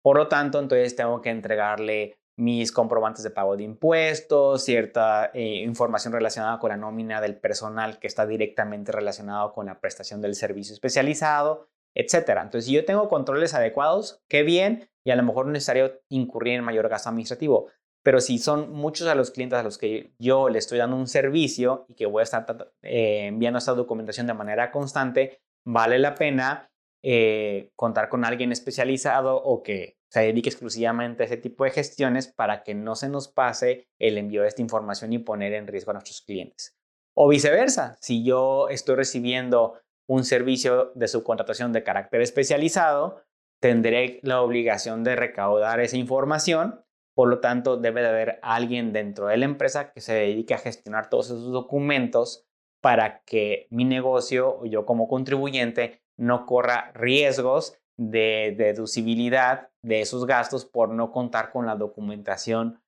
Por 0.03 0.17
lo 0.17 0.27
tanto, 0.27 0.59
entonces 0.59 0.95
tengo 0.95 1.21
que 1.21 1.29
entregarle 1.29 2.17
mis 2.35 2.71
comprobantes 2.71 3.23
de 3.23 3.29
pago 3.29 3.55
de 3.55 3.63
impuestos, 3.63 4.63
cierta 4.63 5.31
eh, 5.33 5.61
información 5.63 6.13
relacionada 6.13 6.59
con 6.59 6.69
la 6.69 6.77
nómina 6.77 7.21
del 7.21 7.37
personal 7.37 7.99
que 7.99 8.07
está 8.07 8.25
directamente 8.25 8.91
relacionado 8.91 9.53
con 9.53 9.67
la 9.67 9.79
prestación 9.79 10.21
del 10.21 10.35
servicio 10.35 10.73
especializado, 10.73 11.69
etcétera. 11.95 12.41
Entonces, 12.41 12.65
si 12.65 12.73
yo 12.73 12.85
tengo 12.85 13.07
controles 13.07 13.53
adecuados, 13.53 14.21
qué 14.27 14.43
bien, 14.43 14.89
y 15.05 15.11
a 15.11 15.15
lo 15.15 15.23
mejor 15.23 15.45
no 15.45 15.51
es 15.51 15.53
necesario 15.53 16.01
incurrir 16.09 16.55
en 16.55 16.63
mayor 16.63 16.89
gasto 16.89 17.09
administrativo. 17.09 17.67
Pero 18.03 18.19
si 18.19 18.39
son 18.39 18.71
muchos 18.71 19.07
a 19.07 19.15
los 19.15 19.31
clientes 19.31 19.57
a 19.57 19.63
los 19.63 19.77
que 19.77 20.13
yo 20.19 20.49
le 20.49 20.59
estoy 20.59 20.79
dando 20.79 20.97
un 20.97 21.07
servicio 21.07 21.85
y 21.87 21.95
que 21.95 22.05
voy 22.05 22.21
a 22.21 22.23
estar 22.23 22.73
eh, 22.81 23.27
enviando 23.27 23.59
esta 23.59 23.73
documentación 23.73 24.27
de 24.27 24.33
manera 24.33 24.71
constante, 24.71 25.41
vale 25.65 25.99
la 25.99 26.15
pena 26.15 26.69
eh, 27.01 27.71
contar 27.75 28.09
con 28.09 28.25
alguien 28.25 28.51
especializado 28.51 29.35
o 29.35 29.63
que 29.63 29.97
se 30.13 30.19
dedique 30.19 30.49
exclusivamente 30.49 31.23
a 31.23 31.25
ese 31.25 31.37
tipo 31.37 31.63
de 31.63 31.71
gestiones 31.71 32.27
para 32.27 32.61
que 32.61 32.75
no 32.75 32.95
se 32.95 33.09
nos 33.09 33.27
pase 33.29 33.87
el 33.97 34.19
envío 34.19 34.43
de 34.43 34.47
esta 34.47 34.61
información 34.61 35.11
y 35.11 35.17
poner 35.17 35.53
en 35.53 35.65
riesgo 35.65 35.89
a 35.89 35.95
nuestros 35.95 36.21
clientes. 36.21 36.77
O 37.15 37.27
viceversa, 37.27 37.97
si 37.99 38.23
yo 38.23 38.69
estoy 38.69 38.95
recibiendo 38.95 39.73
un 40.07 40.23
servicio 40.23 40.91
de 40.93 41.07
subcontratación 41.07 41.73
de 41.73 41.81
carácter 41.81 42.21
especializado, 42.21 43.23
tendré 43.59 44.19
la 44.21 44.43
obligación 44.43 45.03
de 45.03 45.15
recaudar 45.15 45.79
esa 45.79 45.97
información. 45.97 46.85
Por 47.15 47.27
lo 47.27 47.39
tanto, 47.39 47.77
debe 47.77 48.01
de 48.01 48.09
haber 48.09 48.39
alguien 48.43 48.93
dentro 48.93 49.27
de 49.27 49.37
la 49.37 49.45
empresa 49.45 49.93
que 49.93 50.01
se 50.01 50.13
dedique 50.13 50.53
a 50.53 50.59
gestionar 50.59 51.09
todos 51.09 51.27
esos 51.27 51.51
documentos 51.51 52.45
para 52.83 53.23
que 53.23 53.65
mi 53.71 53.83
negocio 53.83 54.59
o 54.59 54.65
yo 54.67 54.85
como 54.85 55.07
contribuyente 55.07 56.03
no 56.17 56.45
corra 56.45 56.91
riesgos 56.93 57.79
de 57.97 58.53
deducibilidad 58.55 59.72
de 59.83 60.01
esos 60.01 60.25
gastos 60.25 60.65
por 60.65 60.89
no 60.89 61.11
contar 61.11 61.51
con 61.51 61.65
la 61.65 61.75
documentación 61.75 62.81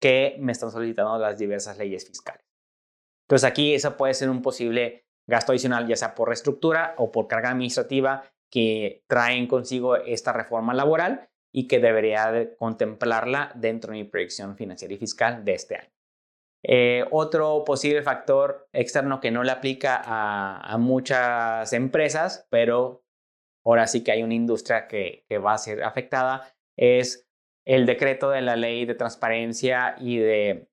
que 0.00 0.36
me 0.40 0.52
están 0.52 0.70
solicitando 0.70 1.18
las 1.18 1.38
diversas 1.38 1.78
leyes 1.78 2.06
fiscales. 2.06 2.44
Entonces 3.26 3.48
aquí 3.48 3.74
eso 3.74 3.96
puede 3.96 4.14
ser 4.14 4.30
un 4.30 4.42
posible 4.42 5.06
gasto 5.26 5.52
adicional, 5.52 5.86
ya 5.86 5.96
sea 5.96 6.14
por 6.14 6.28
reestructura 6.28 6.94
o 6.96 7.12
por 7.12 7.28
carga 7.28 7.50
administrativa 7.50 8.24
que 8.50 9.04
traen 9.06 9.46
consigo 9.46 9.96
esta 9.96 10.32
reforma 10.32 10.72
laboral 10.72 11.28
y 11.52 11.68
que 11.68 11.80
debería 11.80 12.56
contemplarla 12.56 13.52
dentro 13.54 13.92
de 13.92 13.98
mi 13.98 14.04
proyección 14.04 14.56
financiera 14.56 14.94
y 14.94 14.98
fiscal 14.98 15.44
de 15.44 15.54
este 15.54 15.76
año. 15.76 15.90
Eh, 16.62 17.04
otro 17.10 17.64
posible 17.64 18.02
factor 18.02 18.68
externo 18.72 19.20
que 19.20 19.30
no 19.30 19.44
le 19.44 19.52
aplica 19.52 20.00
a, 20.04 20.76
muchas 20.78 21.72
empresas, 21.72 22.46
pero 22.50 23.04
ahora 23.68 23.86
sí 23.86 24.02
que 24.02 24.12
hay 24.12 24.22
una 24.22 24.34
industria 24.34 24.88
que, 24.88 25.24
que 25.28 25.38
va 25.38 25.52
a 25.52 25.58
ser 25.58 25.82
afectada, 25.82 26.54
es 26.76 27.28
el 27.66 27.84
decreto 27.84 28.30
de 28.30 28.40
la 28.40 28.56
ley 28.56 28.86
de 28.86 28.94
transparencia 28.94 29.94
y 29.98 30.16
de 30.16 30.68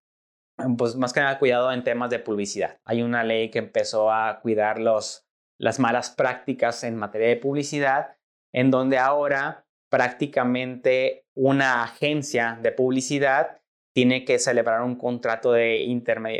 pues 0.77 0.95
más 0.95 1.11
que 1.11 1.19
nada 1.19 1.37
cuidado 1.37 1.71
en 1.73 1.83
temas 1.83 2.09
de 2.09 2.19
publicidad. 2.19 2.79
Hay 2.85 3.01
una 3.01 3.25
ley 3.25 3.51
que 3.51 3.59
empezó 3.59 4.11
a 4.11 4.39
cuidar 4.39 4.79
los, 4.79 5.27
las 5.59 5.79
malas 5.79 6.11
prácticas 6.11 6.85
en 6.85 6.95
materia 6.95 7.27
de 7.27 7.35
publicidad, 7.35 8.15
en 8.53 8.71
donde 8.71 8.97
ahora 8.97 9.65
prácticamente 9.89 11.25
una 11.35 11.83
agencia 11.83 12.57
de 12.61 12.71
publicidad 12.71 13.61
tiene 13.93 14.23
que 14.23 14.39
celebrar 14.39 14.81
un 14.81 14.95
contrato 14.95 15.51
de, 15.51 15.85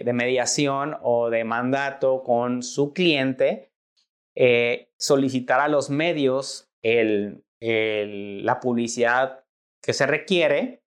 de 0.06 0.14
mediación 0.14 0.98
o 1.02 1.30
de 1.30 1.44
mandato 1.44 2.24
con 2.24 2.64
su 2.64 2.94
cliente, 2.94 3.72
eh, 4.36 4.92
solicitar 4.98 5.60
a 5.62 5.68
los 5.68 5.90
medios 5.90 6.70
la 6.82 8.60
publicidad 8.60 9.44
que 9.82 9.94
se 9.94 10.06
requiere 10.06 10.84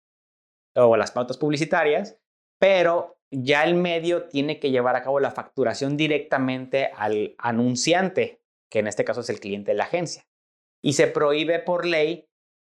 o 0.77 0.97
las 0.97 1.11
pautas 1.11 1.39
publicitarias, 1.39 2.21
pero 2.61 3.19
ya 3.31 3.65
el 3.65 3.75
medio 3.75 4.29
tiene 4.29 4.59
que 4.59 4.71
llevar 4.71 4.97
a 4.97 5.03
cabo 5.03 5.21
la 5.21 5.31
facturación 5.31 5.97
directamente 5.97 6.91
al 6.95 7.35
anunciante, 7.39 8.43
que 8.71 8.79
en 8.79 8.87
este 8.87 9.05
caso 9.05 9.21
es 9.21 9.31
el 9.31 9.41
cliente 9.41 9.73
de 9.73 9.77
la 9.77 9.85
agencia. 9.85 10.27
Y 10.83 10.95
se 10.95 11.09
prohíbe 11.09 11.59
por 11.59 11.85
ley 11.85 12.29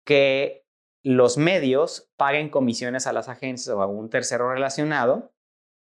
que 0.05 0.67
los 1.03 1.37
medios 1.37 2.11
paguen 2.17 2.51
comisiones 2.51 3.07
a 3.07 3.13
las 3.13 3.29
agencias 3.29 3.75
o 3.75 3.83
a 3.83 3.87
un 3.87 4.11
tercero 4.11 4.53
relacionado. 4.53 5.33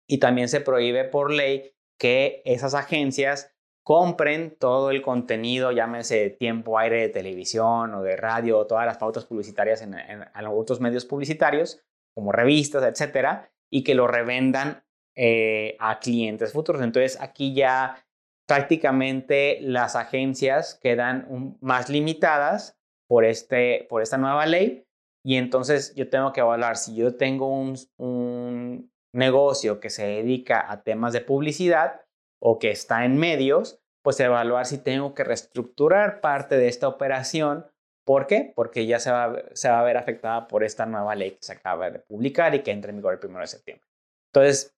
Y 0.06 0.18
también 0.18 0.48
se 0.48 0.60
prohíbe 0.60 1.04
por 1.04 1.32
ley 1.32 1.74
que 1.98 2.42
esas 2.44 2.74
agencias 2.74 3.51
compren 3.82 4.56
todo 4.58 4.90
el 4.90 5.02
contenido, 5.02 5.72
llámese 5.72 6.30
tiempo, 6.30 6.78
aire 6.78 7.02
de 7.02 7.08
televisión 7.08 7.94
o 7.94 8.02
de 8.02 8.16
radio, 8.16 8.58
o 8.58 8.66
todas 8.66 8.86
las 8.86 8.98
pautas 8.98 9.24
publicitarias 9.24 9.82
en, 9.82 9.94
en, 9.94 10.22
en 10.22 10.46
otros 10.46 10.80
medios 10.80 11.04
publicitarios, 11.04 11.82
como 12.14 12.32
revistas, 12.32 12.84
etcétera, 12.84 13.50
y 13.70 13.82
que 13.82 13.94
lo 13.94 14.06
revendan 14.06 14.84
eh, 15.16 15.76
a 15.78 15.98
clientes 15.98 16.52
futuros. 16.52 16.82
Entonces 16.82 17.20
aquí 17.20 17.54
ya 17.54 18.02
prácticamente 18.46 19.58
las 19.60 19.96
agencias 19.96 20.78
quedan 20.80 21.56
más 21.60 21.88
limitadas 21.88 22.78
por, 23.08 23.24
este, 23.24 23.86
por 23.88 24.02
esta 24.02 24.18
nueva 24.18 24.46
ley 24.46 24.86
y 25.24 25.36
entonces 25.36 25.94
yo 25.94 26.08
tengo 26.08 26.32
que 26.32 26.40
evaluar 26.40 26.76
si 26.76 26.94
yo 26.96 27.16
tengo 27.16 27.48
un, 27.48 27.76
un 27.98 28.92
negocio 29.14 29.80
que 29.80 29.90
se 29.90 30.06
dedica 30.06 30.70
a 30.70 30.82
temas 30.82 31.12
de 31.12 31.20
publicidad 31.20 32.00
o 32.42 32.58
que 32.58 32.70
está 32.70 33.04
en 33.04 33.16
medios, 33.16 33.80
pues 34.02 34.18
evaluar 34.18 34.66
si 34.66 34.78
tengo 34.78 35.14
que 35.14 35.22
reestructurar 35.22 36.20
parte 36.20 36.56
de 36.56 36.68
esta 36.68 36.88
operación 36.88 37.66
¿Por 38.04 38.26
qué? 38.26 38.52
Porque 38.54 38.86
ya 38.86 38.98
se 38.98 39.10
va, 39.10 39.28
va 39.28 39.80
a 39.80 39.84
ver 39.84 39.96
afectada 39.96 40.48
por 40.48 40.64
esta 40.64 40.86
nueva 40.86 41.14
ley 41.14 41.32
que 41.32 41.42
se 41.42 41.52
acaba 41.52 41.90
de 41.90 42.00
publicar 42.00 42.54
y 42.54 42.62
que 42.62 42.72
entra 42.72 42.90
en 42.90 42.96
vigor 42.96 43.18
el 43.20 43.28
1 43.28 43.40
de 43.40 43.46
septiembre. 43.46 43.86
Entonces, 44.32 44.74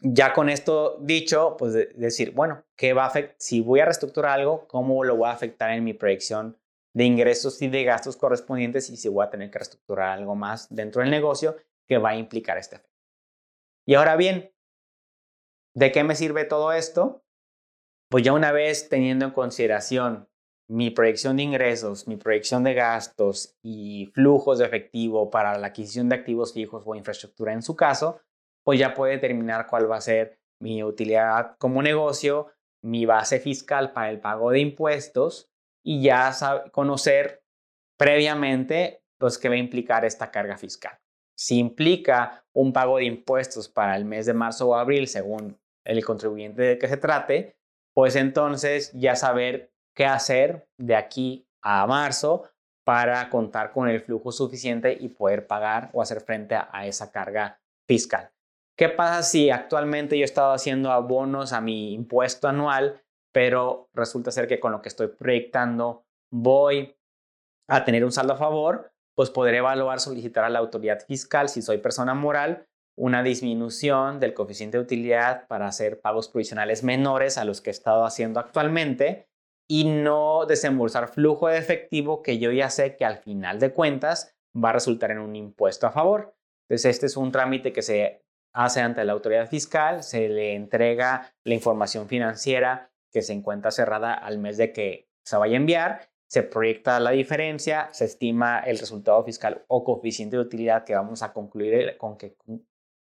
ya 0.00 0.32
con 0.32 0.48
esto 0.48 0.98
dicho, 1.00 1.56
pues 1.58 1.74
decir, 1.74 2.32
bueno, 2.32 2.64
¿qué 2.76 2.92
va 2.92 3.06
a? 3.06 3.12
Si 3.36 3.60
voy 3.60 3.80
a 3.80 3.84
reestructurar 3.84 4.38
algo, 4.38 4.66
¿cómo 4.68 5.04
lo 5.04 5.16
voy 5.16 5.28
a 5.28 5.32
afectar 5.32 5.70
en 5.70 5.84
mi 5.84 5.92
proyección 5.92 6.56
de 6.94 7.04
ingresos 7.04 7.60
y 7.60 7.68
de 7.68 7.84
gastos 7.84 8.16
correspondientes? 8.16 8.88
Y 8.88 8.96
si 8.96 9.08
voy 9.08 9.26
a 9.26 9.30
tener 9.30 9.50
que 9.50 9.58
reestructurar 9.58 10.18
algo 10.18 10.34
más 10.34 10.74
dentro 10.74 11.02
del 11.02 11.10
negocio 11.10 11.56
que 11.86 11.98
va 11.98 12.10
a 12.10 12.16
implicar 12.16 12.56
este 12.56 12.76
efecto. 12.76 12.96
Y 13.84 13.94
ahora 13.94 14.16
bien, 14.16 14.50
¿de 15.76 15.92
qué 15.92 16.02
me 16.04 16.16
sirve 16.16 16.44
todo 16.44 16.72
esto? 16.72 17.22
Pues 18.08 18.24
ya 18.24 18.32
una 18.32 18.50
vez 18.50 18.88
teniendo 18.88 19.26
en 19.26 19.30
consideración 19.30 20.28
mi 20.68 20.90
proyección 20.90 21.36
de 21.36 21.42
ingresos, 21.42 22.08
mi 22.08 22.16
proyección 22.16 22.64
de 22.64 22.74
gastos 22.74 23.56
y 23.62 24.06
flujos 24.14 24.58
de 24.58 24.64
efectivo 24.64 25.30
para 25.30 25.56
la 25.58 25.68
adquisición 25.68 26.08
de 26.08 26.16
activos 26.16 26.54
fijos 26.54 26.82
o 26.86 26.94
infraestructura 26.94 27.52
en 27.52 27.62
su 27.62 27.76
caso, 27.76 28.20
pues 28.64 28.80
ya 28.80 28.94
puede 28.94 29.12
determinar 29.12 29.66
cuál 29.66 29.88
va 29.88 29.96
a 29.96 30.00
ser 30.00 30.40
mi 30.60 30.82
utilidad 30.82 31.56
como 31.58 31.82
negocio, 31.82 32.48
mi 32.82 33.04
base 33.04 33.38
fiscal 33.38 33.92
para 33.92 34.10
el 34.10 34.18
pago 34.18 34.50
de 34.50 34.60
impuestos 34.60 35.50
y 35.84 36.02
ya 36.02 36.32
conocer 36.72 37.44
previamente 37.98 39.02
pues 39.18 39.36
qué 39.36 39.50
va 39.50 39.56
a 39.56 39.58
implicar 39.58 40.06
esta 40.06 40.30
carga 40.30 40.56
fiscal. 40.56 40.98
Si 41.36 41.58
implica 41.58 42.46
un 42.54 42.72
pago 42.72 42.96
de 42.96 43.04
impuestos 43.04 43.68
para 43.68 43.94
el 43.94 44.06
mes 44.06 44.24
de 44.24 44.32
marzo 44.32 44.68
o 44.68 44.74
abril, 44.74 45.06
según 45.06 45.58
el 45.86 46.04
contribuyente 46.04 46.62
de 46.62 46.78
que 46.78 46.88
se 46.88 46.96
trate, 46.96 47.56
pues 47.94 48.16
entonces 48.16 48.92
ya 48.92 49.16
saber 49.16 49.72
qué 49.94 50.06
hacer 50.06 50.68
de 50.78 50.96
aquí 50.96 51.48
a 51.62 51.86
marzo 51.86 52.50
para 52.84 53.28
contar 53.30 53.72
con 53.72 53.88
el 53.88 54.00
flujo 54.00 54.30
suficiente 54.30 54.96
y 54.98 55.08
poder 55.08 55.46
pagar 55.46 55.90
o 55.92 56.02
hacer 56.02 56.20
frente 56.20 56.54
a 56.54 56.86
esa 56.86 57.10
carga 57.10 57.60
fiscal. 57.88 58.30
¿Qué 58.78 58.90
pasa 58.90 59.22
si 59.22 59.50
actualmente 59.50 60.18
yo 60.18 60.22
he 60.22 60.24
estado 60.24 60.52
haciendo 60.52 60.92
abonos 60.92 61.52
a 61.54 61.62
mi 61.62 61.94
impuesto 61.94 62.46
anual, 62.46 63.02
pero 63.32 63.88
resulta 63.94 64.30
ser 64.30 64.46
que 64.46 64.60
con 64.60 64.72
lo 64.72 64.82
que 64.82 64.88
estoy 64.88 65.08
proyectando 65.08 66.04
voy 66.30 66.94
a 67.68 67.84
tener 67.84 68.04
un 68.04 68.12
saldo 68.12 68.34
a 68.34 68.36
favor? 68.36 68.92
Pues 69.16 69.30
podré 69.30 69.56
evaluar, 69.56 69.98
solicitar 69.98 70.44
a 70.44 70.50
la 70.50 70.58
autoridad 70.58 71.00
fiscal, 71.06 71.48
si 71.48 71.62
soy 71.62 71.78
persona 71.78 72.12
moral, 72.12 72.68
una 72.96 73.22
disminución 73.22 74.20
del 74.20 74.34
coeficiente 74.34 74.78
de 74.78 74.84
utilidad 74.84 75.46
para 75.48 75.66
hacer 75.66 76.00
pagos 76.00 76.28
provisionales 76.28 76.82
menores 76.82 77.38
a 77.38 77.44
los 77.44 77.60
que 77.60 77.70
he 77.70 77.72
estado 77.72 78.04
haciendo 78.04 78.40
actualmente 78.40 79.28
y 79.68 79.84
no 79.84 80.46
desembolsar 80.46 81.08
flujo 81.08 81.48
de 81.48 81.58
efectivo 81.58 82.22
que 82.22 82.38
yo 82.38 82.50
ya 82.52 82.70
sé 82.70 82.96
que 82.96 83.04
al 83.04 83.18
final 83.18 83.60
de 83.60 83.72
cuentas 83.72 84.34
va 84.56 84.70
a 84.70 84.74
resultar 84.74 85.10
en 85.10 85.18
un 85.18 85.36
impuesto 85.36 85.86
a 85.86 85.92
favor. 85.92 86.34
Entonces, 86.68 86.90
este 86.90 87.06
es 87.06 87.16
un 87.16 87.30
trámite 87.30 87.72
que 87.72 87.82
se 87.82 88.24
hace 88.54 88.80
ante 88.80 89.04
la 89.04 89.12
autoridad 89.12 89.48
fiscal, 89.48 90.02
se 90.02 90.28
le 90.28 90.54
entrega 90.54 91.34
la 91.44 91.54
información 91.54 92.08
financiera 92.08 92.90
que 93.12 93.22
se 93.22 93.34
encuentra 93.34 93.70
cerrada 93.70 94.14
al 94.14 94.38
mes 94.38 94.56
de 94.56 94.72
que 94.72 95.10
se 95.24 95.36
vaya 95.36 95.54
a 95.54 95.56
enviar, 95.56 96.08
se 96.28 96.42
proyecta 96.42 96.98
la 96.98 97.10
diferencia, 97.10 97.88
se 97.92 98.06
estima 98.06 98.60
el 98.60 98.78
resultado 98.78 99.22
fiscal 99.24 99.64
o 99.68 99.84
coeficiente 99.84 100.36
de 100.36 100.42
utilidad 100.42 100.84
que 100.84 100.94
vamos 100.94 101.22
a 101.22 101.32
concluir 101.32 101.96
con 101.98 102.16
que 102.16 102.36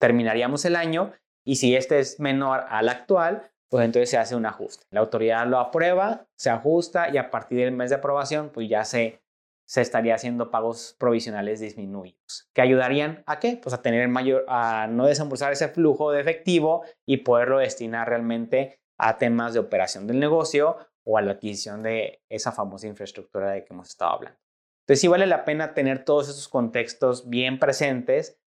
terminaríamos 0.03 0.65
el 0.65 0.75
año 0.75 1.13
y 1.45 1.55
si 1.55 1.77
este 1.77 1.99
es 1.99 2.19
menor 2.19 2.65
al 2.67 2.89
actual, 2.89 3.49
pues 3.69 3.85
entonces 3.85 4.09
se 4.09 4.17
hace 4.17 4.35
un 4.35 4.45
ajuste. 4.45 4.85
La 4.91 4.99
autoridad 4.99 5.47
lo 5.47 5.59
aprueba, 5.59 6.27
se 6.35 6.49
ajusta 6.49 7.07
y 7.07 7.15
a 7.15 7.31
partir 7.31 7.59
del 7.59 7.71
mes 7.71 7.89
de 7.89 7.95
aprobación, 7.95 8.49
pues 8.49 8.67
ya 8.67 8.83
se 8.83 9.21
se 9.65 9.79
estaría 9.79 10.13
haciendo 10.13 10.51
pagos 10.51 10.97
provisionales 10.99 11.61
disminuidos, 11.61 12.49
que 12.53 12.61
ayudarían 12.61 13.23
a 13.25 13.39
qué? 13.39 13.57
Pues 13.63 13.73
a 13.73 13.81
tener 13.81 14.05
mayor, 14.09 14.43
a 14.49 14.87
no 14.87 15.05
desembolsar 15.05 15.53
ese 15.53 15.69
flujo 15.69 16.11
de 16.11 16.19
efectivo 16.19 16.83
y 17.05 17.17
poderlo 17.17 17.59
destinar 17.59 18.09
realmente 18.09 18.81
a 18.97 19.17
temas 19.17 19.53
de 19.53 19.61
operación 19.61 20.05
del 20.05 20.19
negocio 20.19 20.77
o 21.05 21.17
a 21.17 21.21
la 21.21 21.31
adquisición 21.31 21.81
de 21.81 22.21
esa 22.27 22.51
famosa 22.51 22.87
infraestructura 22.87 23.51
de 23.51 23.63
que 23.63 23.73
hemos 23.73 23.87
estado 23.87 24.11
hablando. 24.11 24.39
Entonces 24.81 24.99
sí 24.99 25.07
vale 25.07 25.27
la 25.27 25.45
pena 25.45 25.73
tener 25.73 26.03
todos 26.03 26.27
esos 26.27 26.49
contextos 26.49 27.29
bien 27.29 27.57
presentes 27.57 28.42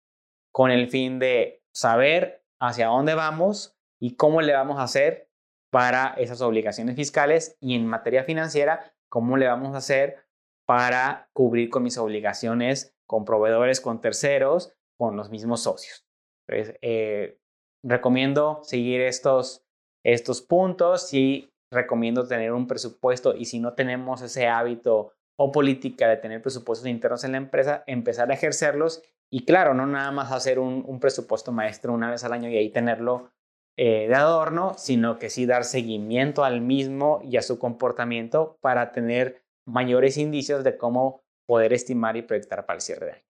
con 0.52 0.70
el 0.70 0.88
fin 0.88 1.18
de 1.18 1.62
saber 1.74 2.44
hacia 2.60 2.88
dónde 2.88 3.14
vamos 3.14 3.76
y 4.00 4.16
cómo 4.16 4.42
le 4.42 4.52
vamos 4.52 4.78
a 4.78 4.84
hacer 4.84 5.28
para 5.70 6.14
esas 6.18 6.42
obligaciones 6.42 6.96
fiscales 6.96 7.56
y 7.60 7.74
en 7.74 7.86
materia 7.86 8.24
financiera, 8.24 8.94
cómo 9.08 9.36
le 9.36 9.46
vamos 9.46 9.74
a 9.74 9.78
hacer 9.78 10.26
para 10.66 11.28
cubrir 11.32 11.70
con 11.70 11.82
mis 11.82 11.98
obligaciones 11.98 12.94
con 13.12 13.26
proveedores, 13.26 13.82
con 13.82 14.00
terceros, 14.00 14.72
con 14.98 15.18
los 15.18 15.28
mismos 15.28 15.64
socios. 15.64 16.06
Eh, 16.48 17.38
recomiendo 17.84 18.60
seguir 18.62 19.02
estos, 19.02 19.66
estos 20.02 20.40
puntos 20.40 21.12
y 21.12 21.52
recomiendo 21.70 22.26
tener 22.26 22.52
un 22.52 22.66
presupuesto 22.66 23.34
y 23.34 23.44
si 23.44 23.58
no 23.58 23.74
tenemos 23.74 24.22
ese 24.22 24.48
hábito 24.48 25.12
o 25.38 25.52
política 25.52 26.08
de 26.08 26.16
tener 26.16 26.40
presupuestos 26.40 26.88
internos 26.88 27.22
en 27.24 27.32
la 27.32 27.38
empresa, 27.38 27.84
empezar 27.86 28.30
a 28.30 28.34
ejercerlos 28.34 29.02
y 29.34 29.46
claro, 29.46 29.72
no 29.72 29.86
nada 29.86 30.10
más 30.10 30.30
hacer 30.30 30.58
un, 30.58 31.00
presupuesto 31.00 31.52
maestro 31.52 31.94
una 31.94 32.10
vez 32.10 32.22
al 32.22 32.34
año 32.34 32.50
y 32.50 32.56
ahí 32.58 32.68
tenerlo 32.68 33.30
eh, 33.78 34.06
de 34.06 34.14
adorno, 34.14 34.74
sino 34.76 35.18
que 35.18 35.30
sí 35.30 35.46
dar 35.46 35.64
seguimiento 35.64 36.44
al 36.44 36.60
mismo 36.60 37.22
y 37.24 37.38
a 37.38 37.42
su 37.42 37.58
comportamiento 37.58 38.58
para 38.60 38.92
tener 38.92 39.42
mayores 39.66 40.18
indicios 40.18 40.64
de 40.64 40.76
cómo 40.76 41.22
poder 41.46 41.72
estimar 41.72 42.18
y 42.18 42.22
proyectar 42.22 42.66
para 42.66 42.76
el 42.76 42.82
cierre 42.82 43.06
de 43.06 43.12
año. 43.12 43.24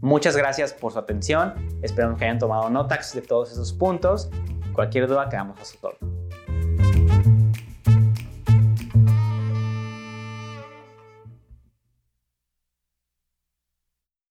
Muchas 0.00 0.38
gracias 0.38 0.72
por 0.72 0.92
su 0.92 0.98
atención. 0.98 1.52
Espero 1.82 2.16
que 2.16 2.24
hayan 2.24 2.38
tomado 2.38 2.70
notas 2.70 3.12
de 3.14 3.20
todos 3.20 3.52
esos 3.52 3.74
puntos. 3.74 4.30
Cualquier 4.72 5.06
duda 5.06 5.28
quedamos 5.28 5.60
a 5.60 5.66
su 5.66 5.78